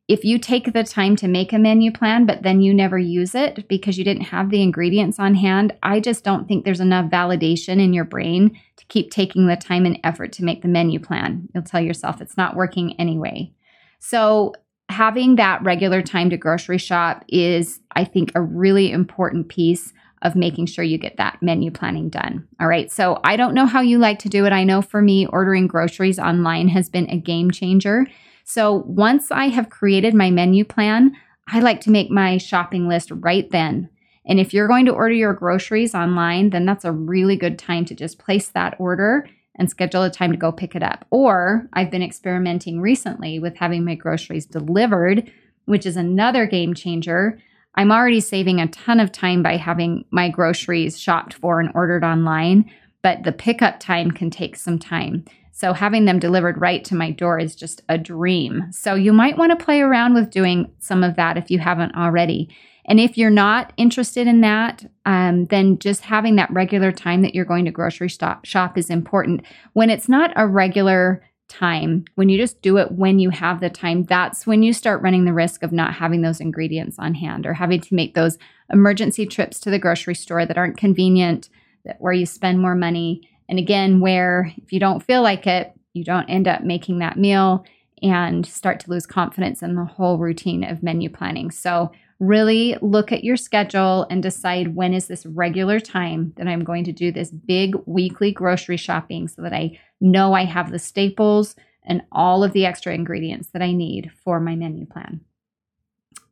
If 0.08 0.24
you 0.24 0.38
take 0.38 0.72
the 0.72 0.84
time 0.84 1.16
to 1.16 1.28
make 1.28 1.52
a 1.52 1.58
menu 1.58 1.92
plan, 1.92 2.26
but 2.26 2.44
then 2.44 2.62
you 2.62 2.74
never 2.74 3.00
use 3.00 3.34
it 3.34 3.68
because 3.68 3.98
you 3.98 4.04
didn't 4.04 4.26
have 4.26 4.52
the 4.52 4.62
ingredients 4.62 5.20
on 5.20 5.34
hand, 5.34 5.74
I 5.82 6.00
just 6.00 6.24
don't 6.24 6.48
think 6.48 6.64
there's 6.64 6.80
enough 6.80 7.10
validation 7.10 7.82
in 7.82 7.92
your 7.92 8.06
brain 8.06 8.60
to 8.78 8.86
keep 8.86 9.10
taking 9.10 9.48
the 9.48 9.56
time 9.56 9.86
and 9.86 10.00
effort 10.04 10.32
to 10.34 10.44
make 10.44 10.62
the 10.62 10.68
menu 10.68 11.00
plan. 11.00 11.48
You'll 11.54 11.64
tell 11.64 11.82
yourself 11.82 12.22
it's 12.22 12.38
not 12.38 12.56
working 12.56 13.00
anyway. 13.00 13.52
So, 14.00 14.54
having 14.90 15.38
that 15.38 15.64
regular 15.64 16.04
time 16.04 16.30
to 16.30 16.38
grocery 16.38 16.78
shop 16.78 17.26
is, 17.28 17.80
I 17.96 18.04
think, 18.04 18.32
a 18.36 18.42
really 18.42 18.92
important 18.92 19.50
piece 19.50 19.92
of 20.22 20.36
making 20.36 20.68
sure 20.68 20.84
you 20.84 21.00
get 21.00 21.18
that 21.18 21.42
menu 21.42 21.72
planning 21.72 22.10
done. 22.10 22.48
All 22.60 22.68
right. 22.68 22.92
So, 22.92 23.20
I 23.24 23.36
don't 23.38 23.56
know 23.56 23.66
how 23.66 23.82
you 23.82 23.98
like 23.98 24.20
to 24.20 24.30
do 24.30 24.46
it. 24.46 24.54
I 24.54 24.64
know 24.64 24.84
for 24.84 25.02
me, 25.02 25.26
ordering 25.26 25.66
groceries 25.66 26.20
online 26.20 26.68
has 26.68 26.90
been 26.90 27.10
a 27.10 27.18
game 27.18 27.50
changer 27.50 28.06
so 28.46 28.84
once 28.88 29.32
I 29.32 29.48
have 29.48 29.70
created 29.72 30.14
my 30.14 30.30
menu 30.30 30.64
plan, 30.64 31.18
I 31.48 31.60
like 31.60 31.82
to 31.82 31.92
make 31.92 32.12
my 32.12 32.38
shopping 32.38 32.88
list 32.88 33.12
right 33.12 33.50
then. 33.50 33.90
And 34.26 34.40
if 34.40 34.54
you're 34.54 34.68
going 34.68 34.86
to 34.86 34.94
order 34.94 35.14
your 35.14 35.34
groceries 35.34 35.96
online, 35.96 36.52
then 36.52 36.66
that's 36.66 36.86
a 36.86 36.92
really 36.92 37.36
good 37.36 37.58
time 37.60 37.86
to 37.86 37.96
just 37.96 38.20
place 38.20 38.48
that 38.50 38.76
order 38.80 39.28
and 39.56 39.70
schedule 39.70 40.04
a 40.04 40.12
time 40.12 40.32
to 40.32 40.38
go 40.38 40.52
pick 40.52 40.76
it 40.76 40.84
up. 40.84 41.06
Or 41.10 41.68
I've 41.74 41.90
been 41.90 42.04
experimenting 42.04 42.80
recently 42.82 43.40
with 43.40 43.58
having 43.58 43.84
my 43.84 43.96
groceries 43.96 44.46
delivered, 44.46 45.32
which 45.66 45.86
is 45.86 45.98
another 45.98 46.46
game 46.46 46.76
changer. 46.76 47.40
I'm 47.74 47.92
already 47.92 48.22
saving 48.22 48.62
a 48.62 48.68
ton 48.68 49.00
of 49.00 49.12
time 49.12 49.42
by 49.42 49.58
having 49.58 50.06
my 50.12 50.30
groceries 50.30 51.00
shopped 51.00 51.34
for 51.34 51.60
and 51.60 51.72
ordered 51.74 52.04
online, 52.04 52.70
but 53.02 53.24
the 53.24 53.32
pickup 53.32 53.80
time 53.80 54.12
can 54.12 54.30
take 54.30 54.56
some 54.56 54.78
time. 54.78 55.26
So 55.58 55.72
having 55.72 56.04
them 56.04 56.20
delivered 56.20 56.60
right 56.60 56.84
to 56.84 56.96
my 56.96 57.12
door 57.12 57.40
is 57.40 57.56
just 57.56 57.82
a 57.88 57.98
dream. 57.98 58.66
So 58.72 58.94
you 58.94 59.14
might 59.14 59.38
want 59.38 59.58
to 59.58 59.66
play 59.66 59.80
around 59.80 60.14
with 60.14 60.30
doing 60.30 60.70
some 60.80 61.02
of 61.02 61.16
that 61.16 61.38
if 61.38 61.50
you 61.50 61.60
haven't 61.60 61.96
already. 61.96 62.50
And 62.88 63.00
if 63.00 63.18
you're 63.18 63.30
not 63.30 63.72
interested 63.78 64.28
in 64.28 64.42
that, 64.42 64.86
um, 65.06 65.46
then 65.46 65.80
just 65.80 66.02
having 66.02 66.36
that 66.36 66.52
regular 66.52 66.92
time 66.92 67.22
that 67.22 67.34
you're 67.34 67.46
going 67.46 67.64
to 67.64 67.72
grocery 67.72 68.10
stop 68.10 68.44
shop 68.44 68.78
is 68.78 68.90
important. 68.90 69.44
When 69.72 69.90
it's 69.90 70.10
not 70.10 70.34
a 70.36 70.46
regular 70.46 71.24
time, 71.48 72.04
when 72.16 72.28
you 72.28 72.38
just 72.38 72.62
do 72.62 72.76
it 72.76 72.92
when 72.92 73.20
you 73.20 73.30
have 73.30 73.62
the 73.62 73.70
time, 73.70 74.04
that's 74.04 74.46
when 74.46 74.62
you 74.62 74.74
start 74.74 75.02
running 75.02 75.24
the 75.24 75.32
risk 75.32 75.64
of 75.64 75.72
not 75.72 75.94
having 75.94 76.22
those 76.22 76.42
ingredients 76.42 76.98
on 77.00 77.14
hand 77.14 77.46
or 77.46 77.54
having 77.54 77.80
to 77.80 77.96
make 77.96 78.14
those 78.14 78.38
emergency 78.74 79.26
trips 79.26 79.62
to 79.62 79.70
the 79.70 79.80
grocery 79.80 80.16
store 80.16 80.46
that 80.46 80.58
aren't 80.58 80.76
convenient, 80.76 81.48
that 81.86 81.96
where 82.02 82.12
you 82.12 82.26
spend 82.26 82.60
more 82.60 82.76
money 82.76 83.30
and 83.48 83.60
again, 83.60 84.00
where 84.00 84.52
if 84.58 84.72
you 84.74 84.80
don't 84.80 85.04
feel 85.04 85.22
like 85.22 85.48
it, 85.48 85.74
you 85.94 86.04
don't 86.04 86.30
end 86.30 86.48
up 86.48 86.64
making 86.64 87.00
that 87.00 87.18
meal 87.18 87.66
and 88.02 88.46
start 88.46 88.80
to 88.82 88.90
lose 88.90 89.06
confidence 89.06 89.62
in 89.62 89.76
the 89.76 89.86
whole 89.86 90.18
routine 90.18 90.64
of 90.64 90.84
menu 90.84 91.10
planning. 91.10 91.52
So, 91.52 91.92
really 92.20 92.78
look 92.82 93.12
at 93.12 93.26
your 93.26 93.36
schedule 93.36 94.08
and 94.10 94.24
decide 94.24 94.74
when 94.74 94.94
is 94.94 95.08
this 95.08 95.26
regular 95.26 95.82
time 95.82 96.32
that 96.38 96.48
I'm 96.48 96.64
going 96.64 96.86
to 96.86 96.94
do 96.94 97.12
this 97.12 97.30
big 97.30 97.76
weekly 97.86 98.32
grocery 98.32 98.78
shopping 98.78 99.28
so 99.28 99.42
that 99.42 99.52
I 99.52 99.78
know 100.00 100.34
I 100.34 100.46
have 100.46 100.72
the 100.72 100.80
staples 100.80 101.56
and 101.84 102.04
all 102.14 102.44
of 102.44 102.54
the 102.54 102.66
extra 102.66 102.94
ingredients 102.94 103.50
that 103.50 103.62
I 103.62 103.74
need 103.74 104.12
for 104.24 104.40
my 104.40 104.56
menu 104.56 104.86
plan. 104.86 105.22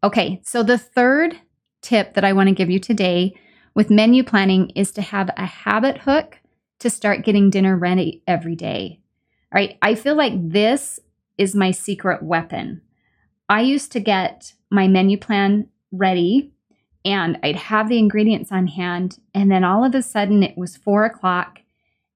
Okay, 0.04 0.42
so 0.44 0.64
the 0.64 0.78
third 0.78 1.40
tip 1.82 2.14
that 2.14 2.24
I 2.24 2.34
want 2.34 2.48
to 2.50 2.56
give 2.56 2.70
you 2.70 2.80
today 2.80 3.34
with 3.76 3.90
menu 3.90 4.24
planning 4.24 4.70
is 4.72 4.92
to 4.92 5.02
have 5.02 5.30
a 5.36 5.46
habit 5.46 5.98
hook 6.00 6.40
to 6.84 6.90
start 6.90 7.24
getting 7.24 7.50
dinner 7.50 7.78
ready 7.78 8.22
every 8.28 8.58
day. 8.58 9.00
All 9.54 9.58
right. 9.58 9.78
I 9.82 9.96
feel 9.96 10.16
like 10.16 10.34
this 10.36 11.00
is 11.38 11.56
my 11.56 11.72
secret 11.72 12.22
weapon. 12.22 12.82
I 13.48 13.62
used 13.62 13.94
to 13.94 14.02
get 14.02 14.52
my 14.70 14.90
menu 14.90 15.18
plan 15.18 15.70
ready 15.94 16.52
and 17.06 17.40
I'd 17.42 17.56
have 17.56 17.88
the 17.88 18.00
ingredients 18.00 18.52
on 18.52 18.68
hand. 18.68 19.18
And 19.34 19.50
then 19.50 19.64
all 19.64 19.86
of 19.86 19.96
a 19.96 20.02
sudden 20.02 20.44
it 20.44 20.58
was 20.58 20.76
four 20.76 21.06
o'clock 21.06 21.62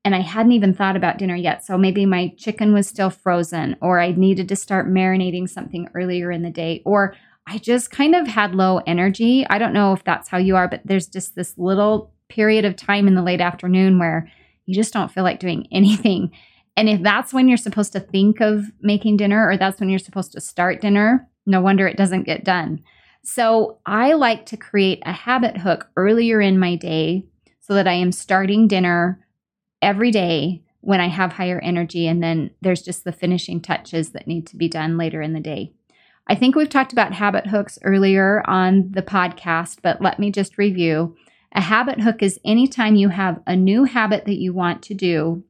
and 0.03 0.13
I 0.13 0.19
hadn't 0.19 0.51
even 0.51 0.73
thought 0.73 0.97
about 0.97 1.17
dinner 1.17 1.35
yet. 1.35 1.65
So 1.65 1.77
maybe 1.77 2.05
my 2.05 2.33
chicken 2.35 2.73
was 2.73 2.89
still 2.89 3.09
frozen 3.09 3.77
or 3.81 4.01
I 4.01 4.11
needed 4.11 4.49
to 4.49 4.57
start 4.57 4.89
marinating 4.89 5.47
something 5.47 5.87
earlier 5.95 6.29
in 6.29 6.41
the 6.41 6.49
day 6.49 6.81
or 6.83 7.15
I 7.47 7.57
just 7.57 7.89
kind 7.89 8.15
of 8.15 8.27
had 8.27 8.53
low 8.53 8.81
energy. 8.85 9.47
I 9.49 9.59
don't 9.59 9.71
know 9.71 9.93
if 9.93 10.03
that's 10.03 10.27
how 10.27 10.39
you 10.39 10.57
are, 10.57 10.67
but 10.67 10.81
there's 10.83 11.07
just 11.07 11.35
this 11.35 11.57
little 11.57 12.11
period 12.27 12.65
of 12.65 12.75
time 12.75 13.07
in 13.07 13.15
the 13.15 13.23
late 13.23 13.39
afternoon 13.39 13.97
where 13.97 14.29
you 14.67 14.75
just 14.75 14.93
don't 14.93 15.11
feel 15.11 15.23
like 15.23 15.39
doing 15.39 15.67
anything. 15.71 16.31
And 16.75 16.87
if 16.87 17.01
that's 17.01 17.33
when 17.33 17.47
you're 17.47 17.57
supposed 17.57 17.93
to 17.93 17.99
think 17.99 18.39
of 18.39 18.65
making 18.81 19.17
dinner 19.17 19.49
or 19.49 19.57
that's 19.57 19.79
when 19.79 19.89
you're 19.89 19.97
supposed 19.97 20.33
to 20.33 20.41
start 20.41 20.79
dinner, 20.79 21.27
no 21.47 21.59
wonder 21.59 21.87
it 21.87 21.97
doesn't 21.97 22.27
get 22.27 22.43
done. 22.43 22.83
So 23.23 23.79
I 23.85 24.13
like 24.13 24.45
to 24.47 24.57
create 24.57 25.01
a 25.05 25.11
habit 25.11 25.57
hook 25.57 25.89
earlier 25.97 26.39
in 26.39 26.59
my 26.59 26.75
day 26.75 27.25
so 27.59 27.73
that 27.73 27.87
I 27.87 27.93
am 27.93 28.11
starting 28.11 28.67
dinner 28.67 29.25
every 29.81 30.11
day 30.11 30.63
when 30.81 31.01
I 31.01 31.07
have 31.07 31.33
higher 31.33 31.59
energy. 31.59 32.07
And 32.07 32.21
then 32.21 32.51
there's 32.61 32.83
just 32.83 33.03
the 33.03 33.11
finishing 33.11 33.59
touches 33.59 34.11
that 34.11 34.27
need 34.27 34.47
to 34.47 34.55
be 34.55 34.69
done 34.69 34.97
later 34.97 35.21
in 35.21 35.33
the 35.33 35.39
day. 35.39 35.73
I 36.27 36.35
think 36.35 36.55
we've 36.55 36.69
talked 36.69 36.93
about 36.93 37.13
habit 37.13 37.47
hooks 37.47 37.79
earlier 37.83 38.43
on 38.47 38.91
the 38.91 39.01
podcast, 39.01 39.79
but 39.81 40.01
let 40.01 40.19
me 40.19 40.31
just 40.31 40.57
review. 40.57 41.15
A 41.53 41.61
habit 41.61 42.01
hook 42.01 42.21
is 42.21 42.39
anytime 42.45 42.95
you 42.95 43.09
have 43.09 43.41
a 43.47 43.55
new 43.55 43.85
habit 43.85 44.25
that 44.25 44.39
you 44.39 44.53
want 44.53 44.81
to 44.83 44.93
do, 44.93 45.43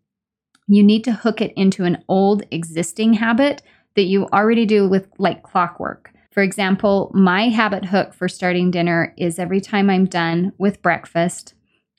you 0.68 0.84
need 0.84 1.04
to 1.06 1.13
hook 1.13 1.42
it 1.42 1.54
into 1.56 1.86
an 1.86 2.04
old 2.08 2.44
existing 2.51 3.13
habit 3.13 3.62
that 3.96 4.04
you 4.04 4.27
already 4.27 4.66
do 4.66 4.88
with 4.88 5.08
like 5.18 5.44
clockwork. 5.44 6.12
For 6.32 6.44
example, 6.44 7.12
my 7.16 7.50
habit 7.50 7.86
hook 7.86 8.13
for 8.13 8.30
starting 8.30 8.70
dinner 8.70 9.13
is 9.18 9.39
every 9.39 9.60
time 9.60 9.89
I'm 9.89 10.06
done 10.06 10.54
with 10.58 10.84
breakfast, 10.84 11.56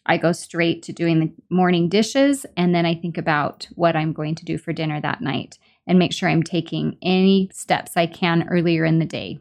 I 0.06 0.16
go 0.16 0.32
straight 0.32 0.82
to 0.84 0.92
doing 0.92 1.18
the 1.20 1.32
morning 1.50 1.88
dishes 1.88 2.46
and 2.56 2.74
then 2.74 2.86
I 2.86 2.94
think 2.94 3.18
about 3.18 3.68
what 3.74 3.96
I'm 3.96 4.12
going 4.12 4.36
to 4.36 4.44
do 4.44 4.56
for 4.56 4.72
dinner 4.72 5.00
that 5.00 5.20
night 5.20 5.58
and 5.86 5.98
make 5.98 6.12
sure 6.12 6.28
I'm 6.28 6.42
taking 6.42 6.96
any 7.02 7.50
steps 7.52 7.96
I 7.96 8.06
can 8.06 8.48
earlier 8.48 8.84
in 8.84 9.00
the 9.00 9.06
day. 9.06 9.40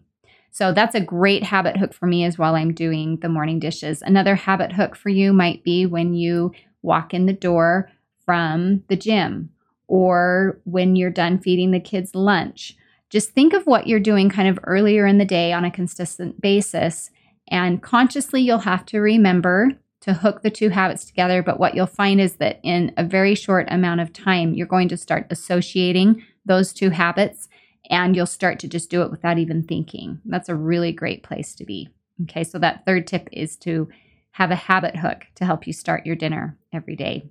So 0.58 0.74
that's 0.74 0.96
a 0.96 1.00
great 1.00 1.44
habit 1.44 1.78
hook 1.78 1.94
for 1.94 2.08
me 2.08 2.24
as 2.24 2.40
while 2.40 2.56
I'm 2.56 2.74
doing 2.74 3.18
the 3.18 3.30
morning 3.30 3.60
dishes. 3.60 4.02
Another 4.02 4.34
habit 4.34 4.72
hook 4.72 4.96
for 4.96 5.10
you 5.10 5.32
might 5.32 5.64
be 5.64 5.86
when 5.86 6.16
you 6.16 6.52
walk 6.82 7.14
in 7.14 7.28
the 7.28 7.32
door 7.32 7.92
from 8.26 8.84
the 8.88 8.96
gym 8.96 9.52
or 9.88 10.60
when 10.64 10.96
you're 10.96 11.12
done 11.12 11.38
feeding 11.38 11.70
the 11.70 11.80
kids 11.80 12.16
lunch. 12.16 12.76
Just 13.12 13.34
think 13.34 13.54
of 13.54 13.68
what 13.68 13.86
you're 13.86 14.00
doing 14.00 14.32
kind 14.32 14.48
of 14.48 14.58
earlier 14.64 15.06
in 15.06 15.20
the 15.20 15.26
day 15.26 15.54
on 15.54 15.64
a 15.64 15.70
consistent 15.70 16.42
basis. 16.42 17.12
And 17.50 17.84
consciously, 17.84 18.42
you'll 18.42 18.58
have 18.58 18.84
to 18.88 19.00
remember 19.00 19.74
to 20.02 20.14
hook 20.16 20.42
the 20.42 20.50
two 20.50 20.70
habits 20.70 21.06
together. 21.06 21.44
But 21.44 21.60
what 21.60 21.76
you'll 21.76 21.86
find 21.86 22.20
is 22.20 22.38
that 22.38 22.60
in 22.64 22.96
a 22.98 23.04
very 23.04 23.36
short 23.36 23.68
amount 23.70 24.02
of 24.02 24.12
time, 24.12 24.56
you're 24.56 24.66
going 24.66 24.90
to 24.90 24.98
start 24.98 25.28
associating 25.30 26.24
those 26.48 26.74
two 26.74 26.90
habits 26.90 27.48
and 27.90 28.16
you'll 28.16 28.26
start 28.26 28.60
to 28.60 28.68
just 28.68 28.90
do 28.90 29.02
it 29.02 29.12
without 29.12 29.38
even 29.38 29.64
thinking. 29.64 30.20
That's 30.26 30.50
a 30.50 30.56
really 30.56 30.92
great 30.92 31.24
place 31.24 31.56
to 31.56 31.66
be. 31.66 31.90
Okay, 32.24 32.44
so 32.44 32.60
that 32.60 32.86
third 32.86 33.08
tip 33.08 33.30
is 33.32 33.56
to 33.58 33.90
have 34.32 34.52
a 34.52 34.56
habit 34.56 34.96
hook 34.96 35.26
to 35.36 35.46
help 35.46 35.68
you 35.68 35.74
start 35.74 36.06
your 36.06 36.16
dinner 36.16 36.58
every 36.74 36.96
day. 36.96 37.30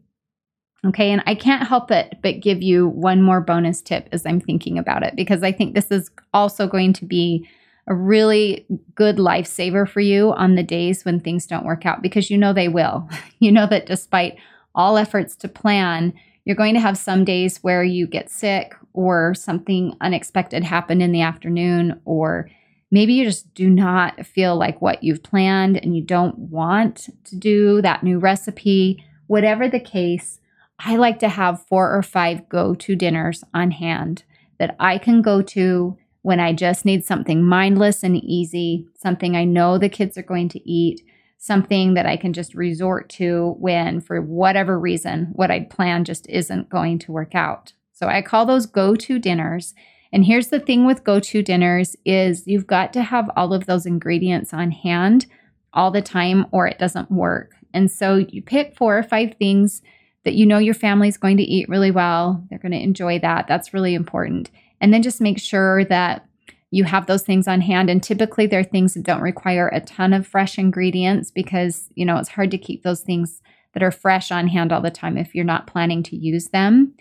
Okay, 0.84 1.10
and 1.10 1.22
I 1.26 1.34
can't 1.34 1.66
help 1.66 1.90
it 1.90 2.18
but 2.22 2.40
give 2.40 2.62
you 2.62 2.88
one 2.88 3.22
more 3.22 3.40
bonus 3.40 3.80
tip 3.80 4.08
as 4.12 4.24
I'm 4.24 4.40
thinking 4.40 4.78
about 4.78 5.02
it 5.02 5.16
because 5.16 5.42
I 5.42 5.52
think 5.52 5.74
this 5.74 5.90
is 5.90 6.10
also 6.32 6.66
going 6.66 6.92
to 6.94 7.04
be 7.04 7.48
a 7.88 7.94
really 7.94 8.66
good 8.94 9.16
lifesaver 9.16 9.88
for 9.88 10.00
you 10.00 10.32
on 10.32 10.54
the 10.54 10.62
days 10.62 11.04
when 11.04 11.20
things 11.20 11.46
don't 11.46 11.64
work 11.64 11.86
out 11.86 12.02
because 12.02 12.30
you 12.30 12.38
know 12.38 12.52
they 12.52 12.68
will. 12.68 13.08
You 13.38 13.52
know 13.52 13.66
that 13.66 13.84
despite 13.84 14.38
all 14.74 14.96
efforts 14.96 15.36
to 15.36 15.48
plan, 15.48 16.14
you're 16.46 16.56
going 16.56 16.72
to 16.72 16.80
have 16.80 16.96
some 16.96 17.22
days 17.22 17.58
where 17.58 17.84
you 17.84 18.06
get 18.06 18.30
sick 18.30 18.74
or 18.96 19.34
something 19.34 19.94
unexpected 20.00 20.64
happened 20.64 21.02
in 21.02 21.12
the 21.12 21.20
afternoon, 21.20 22.00
or 22.04 22.50
maybe 22.90 23.12
you 23.12 23.24
just 23.24 23.52
do 23.54 23.68
not 23.68 24.24
feel 24.24 24.56
like 24.56 24.80
what 24.80 25.04
you've 25.04 25.22
planned 25.22 25.76
and 25.76 25.94
you 25.94 26.02
don't 26.02 26.38
want 26.38 27.08
to 27.24 27.36
do 27.36 27.82
that 27.82 28.02
new 28.02 28.18
recipe. 28.18 29.04
Whatever 29.26 29.68
the 29.68 29.80
case, 29.80 30.40
I 30.78 30.96
like 30.96 31.18
to 31.20 31.28
have 31.28 31.66
four 31.66 31.94
or 31.94 32.02
five 32.02 32.48
go 32.48 32.74
to 32.74 32.96
dinners 32.96 33.44
on 33.52 33.70
hand 33.70 34.24
that 34.58 34.74
I 34.80 34.98
can 34.98 35.20
go 35.20 35.42
to 35.42 35.98
when 36.22 36.40
I 36.40 36.54
just 36.54 36.84
need 36.84 37.04
something 37.04 37.44
mindless 37.44 38.02
and 38.02 38.16
easy, 38.16 38.88
something 38.96 39.36
I 39.36 39.44
know 39.44 39.78
the 39.78 39.88
kids 39.88 40.16
are 40.18 40.22
going 40.22 40.48
to 40.48 40.68
eat, 40.68 41.02
something 41.38 41.94
that 41.94 42.06
I 42.06 42.16
can 42.16 42.32
just 42.32 42.54
resort 42.54 43.08
to 43.10 43.54
when, 43.58 44.00
for 44.00 44.20
whatever 44.20 44.78
reason, 44.78 45.28
what 45.34 45.50
I'd 45.50 45.70
planned 45.70 46.06
just 46.06 46.28
isn't 46.28 46.70
going 46.70 46.98
to 47.00 47.12
work 47.12 47.34
out. 47.34 47.74
So 47.96 48.08
I 48.08 48.20
call 48.20 48.44
those 48.44 48.66
go-to 48.66 49.18
dinners. 49.18 49.74
And 50.12 50.26
here's 50.26 50.48
the 50.48 50.60
thing 50.60 50.84
with 50.84 51.02
go-to 51.02 51.42
dinners 51.42 51.96
is 52.04 52.46
you've 52.46 52.66
got 52.66 52.92
to 52.92 53.02
have 53.02 53.30
all 53.34 53.54
of 53.54 53.64
those 53.64 53.86
ingredients 53.86 54.52
on 54.52 54.70
hand 54.70 55.24
all 55.72 55.90
the 55.90 56.02
time 56.02 56.44
or 56.50 56.66
it 56.66 56.78
doesn't 56.78 57.10
work. 57.10 57.52
And 57.72 57.90
so 57.90 58.16
you 58.16 58.42
pick 58.42 58.76
four 58.76 58.98
or 58.98 59.02
five 59.02 59.36
things 59.38 59.80
that 60.24 60.34
you 60.34 60.44
know 60.44 60.58
your 60.58 60.74
family's 60.74 61.16
going 61.16 61.38
to 61.38 61.42
eat 61.42 61.70
really 61.70 61.90
well. 61.90 62.44
They're 62.50 62.58
going 62.58 62.72
to 62.72 62.82
enjoy 62.82 63.18
that. 63.20 63.46
That's 63.48 63.72
really 63.72 63.94
important. 63.94 64.50
And 64.78 64.92
then 64.92 65.02
just 65.02 65.22
make 65.22 65.40
sure 65.40 65.82
that 65.86 66.26
you 66.70 66.84
have 66.84 67.06
those 67.06 67.22
things 67.22 67.48
on 67.48 67.62
hand. 67.62 67.88
And 67.88 68.02
typically, 68.02 68.46
they're 68.46 68.62
things 68.62 68.92
that 68.92 69.04
don't 69.04 69.22
require 69.22 69.68
a 69.68 69.80
ton 69.80 70.12
of 70.12 70.26
fresh 70.26 70.58
ingredients 70.58 71.30
because, 71.30 71.88
you 71.94 72.04
know, 72.04 72.18
it's 72.18 72.28
hard 72.28 72.50
to 72.50 72.58
keep 72.58 72.82
those 72.82 73.00
things 73.00 73.40
that 73.72 73.82
are 73.82 73.90
fresh 73.90 74.30
on 74.30 74.48
hand 74.48 74.70
all 74.70 74.82
the 74.82 74.90
time 74.90 75.16
if 75.16 75.34
you're 75.34 75.44
not 75.44 75.66
planning 75.66 76.02
to 76.02 76.16
use 76.16 76.48
them. 76.48 76.92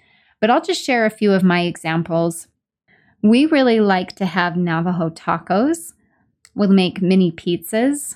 But 0.41 0.49
I'll 0.49 0.61
just 0.61 0.83
share 0.83 1.05
a 1.05 1.11
few 1.11 1.31
of 1.31 1.43
my 1.43 1.61
examples. 1.61 2.47
We 3.21 3.45
really 3.45 3.79
like 3.79 4.15
to 4.17 4.25
have 4.25 4.57
Navajo 4.57 5.09
tacos. 5.09 5.93
We'll 6.53 6.69
make 6.69 7.01
mini 7.01 7.31
pizzas. 7.31 8.15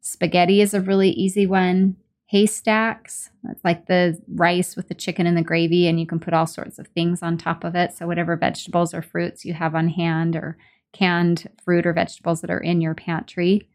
Spaghetti 0.00 0.60
is 0.60 0.74
a 0.74 0.80
really 0.80 1.10
easy 1.10 1.46
one. 1.46 1.96
Haystacks, 2.26 3.30
that's 3.42 3.64
like 3.64 3.86
the 3.86 4.20
rice 4.28 4.76
with 4.76 4.88
the 4.88 4.94
chicken 4.94 5.26
and 5.26 5.36
the 5.36 5.42
gravy, 5.42 5.88
and 5.88 5.98
you 5.98 6.06
can 6.06 6.20
put 6.20 6.32
all 6.32 6.46
sorts 6.46 6.78
of 6.78 6.86
things 6.88 7.22
on 7.22 7.36
top 7.36 7.64
of 7.64 7.74
it. 7.74 7.92
So, 7.92 8.06
whatever 8.06 8.36
vegetables 8.36 8.94
or 8.94 9.02
fruits 9.02 9.44
you 9.44 9.52
have 9.54 9.74
on 9.74 9.88
hand, 9.88 10.36
or 10.36 10.56
canned 10.92 11.48
fruit 11.64 11.86
or 11.86 11.92
vegetables 11.92 12.40
that 12.40 12.50
are 12.50 12.60
in 12.60 12.80
your 12.80 12.94
pantry. 12.94 13.68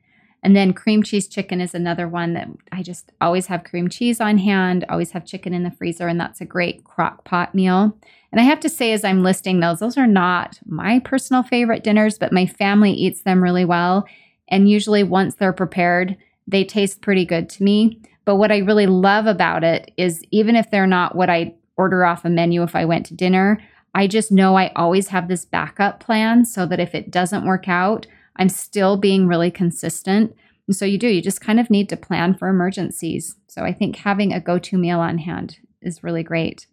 And 0.45 0.55
then 0.55 0.73
cream 0.73 1.01
cheese 1.01 1.27
chicken 1.27 1.59
is 1.59 1.73
another 1.73 2.07
one 2.07 2.33
that 2.33 2.47
I 2.71 2.83
just 2.83 3.11
always 3.19 3.47
have 3.47 3.63
cream 3.63 3.89
cheese 3.89 4.21
on 4.21 4.37
hand, 4.37 4.85
always 4.87 5.09
have 5.09 5.25
chicken 5.25 5.55
in 5.55 5.63
the 5.63 5.71
freezer, 5.71 6.07
and 6.07 6.19
that's 6.19 6.39
a 6.39 6.45
great 6.45 6.83
crock 6.83 7.23
pot 7.23 7.55
meal. 7.55 7.97
And 8.31 8.39
I 8.39 8.43
have 8.43 8.59
to 8.59 8.69
say, 8.69 8.93
as 8.93 9.03
I'm 9.03 9.23
listing 9.23 9.59
those, 9.59 9.79
those 9.79 9.97
are 9.97 10.05
not 10.05 10.59
my 10.67 10.99
personal 10.99 11.41
favorite 11.41 11.83
dinners, 11.83 12.19
but 12.19 12.31
my 12.31 12.45
family 12.45 12.91
eats 12.91 13.23
them 13.23 13.41
really 13.41 13.65
well. 13.65 14.05
And 14.47 14.69
usually, 14.69 15.01
once 15.01 15.33
they're 15.33 15.51
prepared, 15.51 16.15
they 16.45 16.63
taste 16.63 17.01
pretty 17.01 17.25
good 17.25 17.49
to 17.49 17.63
me. 17.63 17.99
But 18.23 18.35
what 18.35 18.51
I 18.51 18.59
really 18.59 18.85
love 18.85 19.25
about 19.25 19.63
it 19.63 19.93
is 19.97 20.21
even 20.29 20.55
if 20.55 20.69
they're 20.69 20.85
not 20.85 21.15
what 21.15 21.31
I 21.31 21.55
order 21.75 22.05
off 22.05 22.23
a 22.23 22.29
menu 22.29 22.61
if 22.61 22.75
I 22.75 22.85
went 22.85 23.07
to 23.07 23.15
dinner, 23.15 23.59
I 23.95 24.05
just 24.05 24.31
know 24.31 24.55
I 24.55 24.71
always 24.75 25.07
have 25.07 25.27
this 25.27 25.43
backup 25.43 25.99
plan 26.01 26.45
so 26.45 26.67
that 26.67 26.79
if 26.79 26.93
it 26.93 27.09
doesn't 27.09 27.47
work 27.47 27.67
out, 27.67 28.05
I'm 28.37 28.49
still 28.49 28.97
being 28.97 29.27
really 29.27 29.51
consistent. 29.51 30.35
And 30.67 30.75
so 30.75 30.85
you 30.85 30.97
do, 30.97 31.07
you 31.07 31.21
just 31.21 31.41
kind 31.41 31.59
of 31.59 31.69
need 31.69 31.89
to 31.89 31.97
plan 31.97 32.35
for 32.35 32.47
emergencies. 32.47 33.35
So 33.47 33.63
I 33.63 33.71
think 33.71 33.97
having 33.97 34.33
a 34.33 34.39
go 34.39 34.57
to 34.59 34.77
meal 34.77 34.99
on 34.99 35.19
hand 35.19 35.59
is 35.81 36.03
really 36.03 36.23
great. 36.23 36.67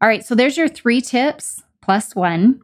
All 0.00 0.08
right, 0.08 0.24
so 0.24 0.34
there's 0.34 0.56
your 0.56 0.68
three 0.68 1.00
tips 1.00 1.62
plus 1.80 2.14
one. 2.14 2.60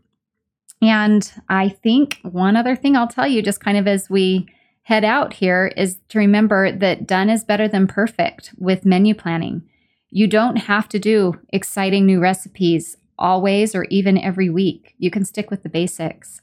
And 0.81 1.33
I 1.49 1.69
think 1.69 2.21
one 2.23 2.57
other 2.57 2.77
thing 2.77 2.97
I'll 2.97 3.09
tell 3.09 3.27
you, 3.27 3.43
just 3.43 3.61
kind 3.61 3.79
of 3.79 3.89
as 3.89 4.09
we 4.09 4.47
head 4.83 5.05
out 5.05 5.35
here, 5.35 5.73
is 5.77 5.99
to 6.11 6.19
remember 6.19 6.71
that 6.71 7.07
done 7.07 7.31
is 7.31 7.45
better 7.45 7.67
than 7.67 7.87
perfect 7.87 8.55
with 8.59 8.85
menu 8.85 9.15
planning. 9.15 9.63
You 10.11 10.27
don't 10.27 10.57
have 10.57 10.89
to 10.91 10.99
do 10.99 11.35
exciting 11.51 12.07
new 12.07 12.21
recipes 12.21 12.97
always 13.19 13.75
or 13.75 13.85
even 13.85 14.17
every 14.17 14.49
week. 14.49 14.95
You 14.99 15.11
can 15.11 15.25
stick 15.25 15.51
with 15.51 15.63
the 15.63 15.69
basics. 15.69 16.41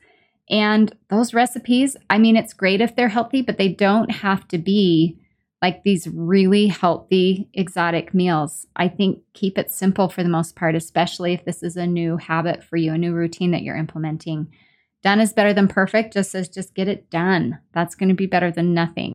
And 0.50 0.96
those 1.10 1.34
recipes, 1.34 1.98
I 2.10 2.18
mean, 2.18 2.36
it's 2.36 2.54
great 2.54 2.82
if 2.82 2.96
they're 2.96 3.10
healthy, 3.10 3.42
but 3.42 3.58
they 3.58 3.70
don't 3.70 4.12
have 4.12 4.48
to 4.50 4.58
be 4.58 5.18
like 5.62 5.84
these 5.84 6.08
really 6.08 6.68
healthy 6.68 7.50
exotic 7.54 8.14
meals. 8.14 8.68
I 8.76 8.88
think 8.88 9.22
keep 9.34 9.58
it 9.58 9.72
simple 9.72 10.10
for 10.10 10.22
the 10.22 10.30
most 10.30 10.56
part, 10.56 10.76
especially 10.76 11.34
if 11.34 11.46
this 11.46 11.64
is 11.64 11.76
a 11.76 11.88
new 11.88 12.18
habit 12.18 12.64
for 12.64 12.78
you, 12.78 12.94
a 12.94 12.98
new 12.98 13.14
routine 13.14 13.52
that 13.52 13.64
you're 13.64 13.76
implementing. 13.76 14.52
Done 15.02 15.20
is 15.20 15.34
better 15.34 15.54
than 15.54 15.68
perfect, 15.68 16.14
just 16.14 16.36
as 16.36 16.50
just 16.50 16.76
get 16.76 16.88
it 16.88 17.10
done. 17.10 17.60
That's 17.74 17.96
going 17.96 18.10
to 18.10 18.16
be 18.16 18.28
better 18.28 18.52
than 18.52 18.74
nothing. 18.74 19.14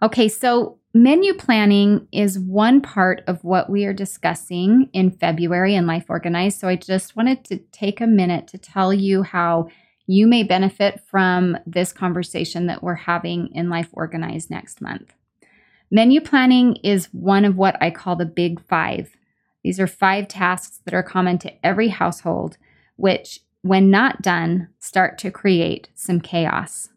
Okay, 0.00 0.28
so 0.28 0.78
menu 0.94 1.34
planning 1.34 2.06
is 2.12 2.38
one 2.38 2.80
part 2.80 3.22
of 3.26 3.42
what 3.42 3.68
we 3.68 3.84
are 3.84 3.92
discussing 3.92 4.88
in 4.92 5.10
February 5.10 5.74
in 5.74 5.86
Life 5.86 6.06
Organized. 6.08 6.60
So 6.60 6.68
I 6.68 6.76
just 6.76 7.16
wanted 7.16 7.44
to 7.46 7.58
take 7.72 8.00
a 8.00 8.06
minute 8.06 8.46
to 8.48 8.58
tell 8.58 8.92
you 8.92 9.24
how 9.24 9.68
you 10.08 10.26
may 10.26 10.42
benefit 10.42 11.02
from 11.06 11.56
this 11.66 11.92
conversation 11.92 12.66
that 12.66 12.82
we're 12.82 12.94
having 12.94 13.54
in 13.54 13.68
Life 13.68 13.90
Organized 13.92 14.50
next 14.50 14.80
month. 14.80 15.12
Menu 15.90 16.22
planning 16.22 16.76
is 16.76 17.12
one 17.12 17.44
of 17.44 17.56
what 17.56 17.76
I 17.82 17.90
call 17.90 18.16
the 18.16 18.24
big 18.24 18.58
five. 18.66 19.14
These 19.62 19.78
are 19.78 19.86
five 19.86 20.26
tasks 20.26 20.80
that 20.86 20.94
are 20.94 21.02
common 21.02 21.36
to 21.38 21.66
every 21.66 21.88
household, 21.88 22.56
which, 22.96 23.40
when 23.60 23.90
not 23.90 24.22
done, 24.22 24.68
start 24.78 25.18
to 25.18 25.30
create 25.30 25.90
some 25.94 26.22
chaos. 26.22 26.88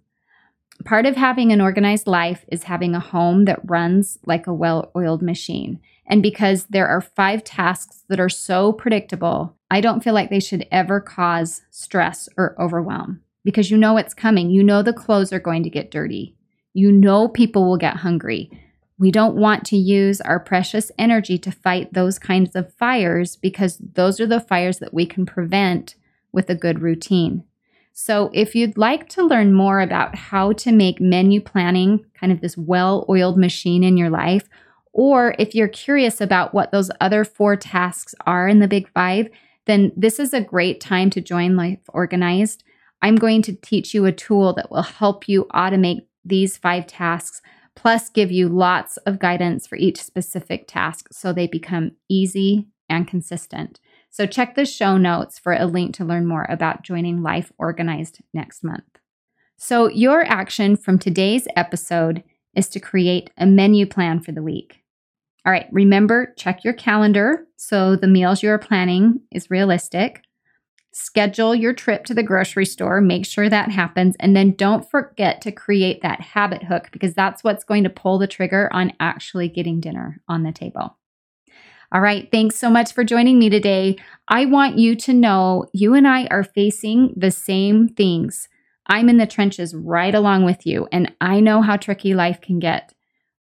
Part 0.85 1.05
of 1.05 1.17
having 1.17 1.51
an 1.51 1.59
organized 1.59 2.07
life 2.07 2.45
is 2.49 2.63
having 2.63 2.95
a 2.95 3.01
home 3.01 3.43
that 3.43 3.69
runs 3.69 4.19
like 4.25 4.47
a 4.47 4.53
well 4.53 4.89
oiled 4.95 5.21
machine. 5.21 5.81
And 6.05 6.23
because 6.23 6.65
there 6.69 6.87
are 6.87 7.01
five 7.01 7.43
tasks 7.43 8.05
that 8.07 8.21
are 8.21 8.29
so 8.29 8.71
predictable, 8.71 9.57
I 9.71 9.79
don't 9.79 10.03
feel 10.03 10.13
like 10.13 10.29
they 10.29 10.41
should 10.41 10.67
ever 10.69 10.99
cause 10.99 11.61
stress 11.71 12.27
or 12.35 12.61
overwhelm 12.61 13.21
because 13.45 13.71
you 13.71 13.77
know 13.77 13.95
it's 13.95 14.13
coming. 14.13 14.49
You 14.49 14.63
know 14.63 14.83
the 14.83 14.91
clothes 14.91 15.31
are 15.31 15.39
going 15.39 15.63
to 15.63 15.69
get 15.69 15.89
dirty. 15.89 16.35
You 16.73 16.91
know 16.91 17.29
people 17.29 17.65
will 17.65 17.77
get 17.77 17.95
hungry. 17.95 18.51
We 18.97 19.11
don't 19.11 19.37
want 19.37 19.65
to 19.67 19.77
use 19.77 20.19
our 20.19 20.41
precious 20.41 20.91
energy 20.99 21.37
to 21.39 21.53
fight 21.53 21.93
those 21.93 22.19
kinds 22.19 22.53
of 22.53 22.73
fires 22.73 23.37
because 23.37 23.77
those 23.77 24.19
are 24.19 24.27
the 24.27 24.41
fires 24.41 24.79
that 24.79 24.93
we 24.93 25.05
can 25.05 25.25
prevent 25.25 25.95
with 26.33 26.49
a 26.49 26.55
good 26.55 26.81
routine. 26.81 27.45
So, 27.93 28.29
if 28.33 28.55
you'd 28.55 28.77
like 28.77 29.07
to 29.09 29.23
learn 29.23 29.53
more 29.53 29.79
about 29.79 30.15
how 30.15 30.51
to 30.53 30.71
make 30.73 30.99
menu 30.99 31.39
planning 31.39 32.05
kind 32.13 32.33
of 32.33 32.41
this 32.41 32.57
well 32.57 33.05
oiled 33.07 33.37
machine 33.37 33.85
in 33.85 33.95
your 33.95 34.09
life, 34.09 34.49
or 34.91 35.33
if 35.39 35.55
you're 35.55 35.69
curious 35.69 36.19
about 36.19 36.53
what 36.53 36.71
those 36.71 36.91
other 36.99 37.23
four 37.23 37.55
tasks 37.55 38.13
are 38.25 38.49
in 38.49 38.59
the 38.59 38.67
Big 38.67 38.89
Five, 38.89 39.29
then 39.65 39.91
this 39.95 40.19
is 40.19 40.33
a 40.33 40.41
great 40.41 40.81
time 40.81 41.09
to 41.11 41.21
join 41.21 41.55
Life 41.55 41.79
Organized. 41.89 42.63
I'm 43.01 43.15
going 43.15 43.41
to 43.43 43.53
teach 43.53 43.93
you 43.93 44.05
a 44.05 44.11
tool 44.11 44.53
that 44.53 44.71
will 44.71 44.83
help 44.83 45.27
you 45.27 45.45
automate 45.53 46.05
these 46.23 46.57
five 46.57 46.87
tasks, 46.87 47.41
plus 47.75 48.09
give 48.09 48.31
you 48.31 48.47
lots 48.47 48.97
of 48.97 49.19
guidance 49.19 49.65
for 49.65 49.75
each 49.75 50.01
specific 50.01 50.67
task 50.67 51.07
so 51.11 51.31
they 51.31 51.47
become 51.47 51.91
easy 52.09 52.67
and 52.89 53.07
consistent. 53.07 53.79
So 54.09 54.25
check 54.25 54.55
the 54.55 54.65
show 54.65 54.97
notes 54.97 55.39
for 55.39 55.53
a 55.53 55.65
link 55.65 55.95
to 55.95 56.05
learn 56.05 56.27
more 56.27 56.45
about 56.49 56.83
joining 56.83 57.23
Life 57.23 57.51
Organized 57.57 58.19
next 58.33 58.63
month. 58.63 58.83
So, 59.57 59.89
your 59.89 60.23
action 60.25 60.75
from 60.75 60.97
today's 60.97 61.47
episode 61.55 62.23
is 62.55 62.67
to 62.69 62.79
create 62.79 63.29
a 63.37 63.45
menu 63.45 63.85
plan 63.85 64.19
for 64.19 64.31
the 64.31 64.41
week. 64.41 64.80
All 65.45 65.51
right, 65.51 65.67
remember, 65.71 66.33
check 66.37 66.63
your 66.63 66.73
calendar 66.73 67.47
so 67.57 67.95
the 67.95 68.07
meals 68.07 68.43
you 68.43 68.49
are 68.51 68.59
planning 68.59 69.21
is 69.31 69.49
realistic. 69.49 70.21
Schedule 70.93 71.55
your 71.55 71.73
trip 71.73 72.03
to 72.05 72.13
the 72.13 72.21
grocery 72.21 72.65
store, 72.65 73.01
make 73.01 73.25
sure 73.25 73.49
that 73.49 73.71
happens, 73.71 74.15
and 74.19 74.35
then 74.35 74.51
don't 74.51 74.89
forget 74.89 75.41
to 75.41 75.51
create 75.51 76.01
that 76.01 76.21
habit 76.21 76.63
hook 76.63 76.89
because 76.91 77.13
that's 77.13 77.43
what's 77.43 77.63
going 77.63 77.83
to 77.83 77.89
pull 77.89 78.19
the 78.19 78.27
trigger 78.27 78.69
on 78.73 78.93
actually 78.99 79.47
getting 79.47 79.79
dinner 79.79 80.21
on 80.27 80.43
the 80.43 80.51
table. 80.51 80.97
All 81.93 82.01
right. 82.01 82.29
Thanks 82.31 82.55
so 82.55 82.69
much 82.69 82.93
for 82.93 83.03
joining 83.03 83.39
me 83.39 83.49
today. 83.49 83.97
I 84.27 84.45
want 84.45 84.77
you 84.77 84.95
to 84.95 85.13
know 85.13 85.65
you 85.73 85.93
and 85.93 86.07
I 86.07 86.25
are 86.27 86.43
facing 86.43 87.13
the 87.17 87.31
same 87.31 87.87
things. 87.87 88.47
I'm 88.87 89.09
in 89.09 89.17
the 89.17 89.27
trenches 89.27 89.73
right 89.73 90.13
along 90.13 90.45
with 90.45 90.65
you, 90.65 90.87
and 90.91 91.13
I 91.19 91.39
know 91.39 91.61
how 91.61 91.77
tricky 91.77 92.13
life 92.13 92.41
can 92.41 92.59
get. 92.59 92.93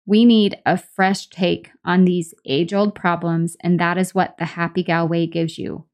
We 0.07 0.25
need 0.25 0.59
a 0.67 0.77
fresh 0.77 1.29
take 1.29 1.71
on 1.85 2.05
these 2.05 2.35
age 2.45 2.75
old 2.75 2.95
problems, 2.95 3.57
and 3.61 3.81
that 3.81 3.99
is 3.99 4.15
what 4.15 4.37
the 4.39 4.45
Happy 4.45 4.83
Gal 4.83 5.09
Way 5.09 5.27
gives 5.27 5.59
you. 5.59 5.87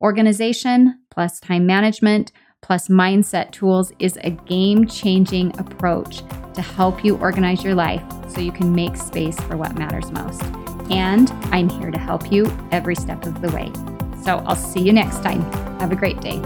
Organization 0.00 1.00
plus 1.10 1.40
time 1.40 1.66
management 1.66 2.32
plus 2.62 2.88
mindset 2.88 3.52
tools 3.52 3.92
is 3.98 4.18
a 4.22 4.30
game 4.30 4.86
changing 4.86 5.58
approach 5.58 6.22
to 6.54 6.62
help 6.62 7.04
you 7.04 7.16
organize 7.18 7.62
your 7.62 7.74
life 7.74 8.02
so 8.28 8.40
you 8.40 8.52
can 8.52 8.74
make 8.74 8.96
space 8.96 9.38
for 9.42 9.56
what 9.56 9.76
matters 9.78 10.10
most 10.10 10.42
and 10.90 11.30
I'm 11.52 11.68
here 11.68 11.90
to 11.90 11.98
help 11.98 12.32
you 12.32 12.46
every 12.70 12.94
step 12.94 13.26
of 13.26 13.40
the 13.40 13.50
way. 13.50 13.72
So 14.24 14.42
I'll 14.46 14.56
see 14.56 14.80
you 14.80 14.92
next 14.92 15.22
time. 15.22 15.42
Have 15.80 15.92
a 15.92 15.96
great 15.96 16.20
day. 16.20 16.38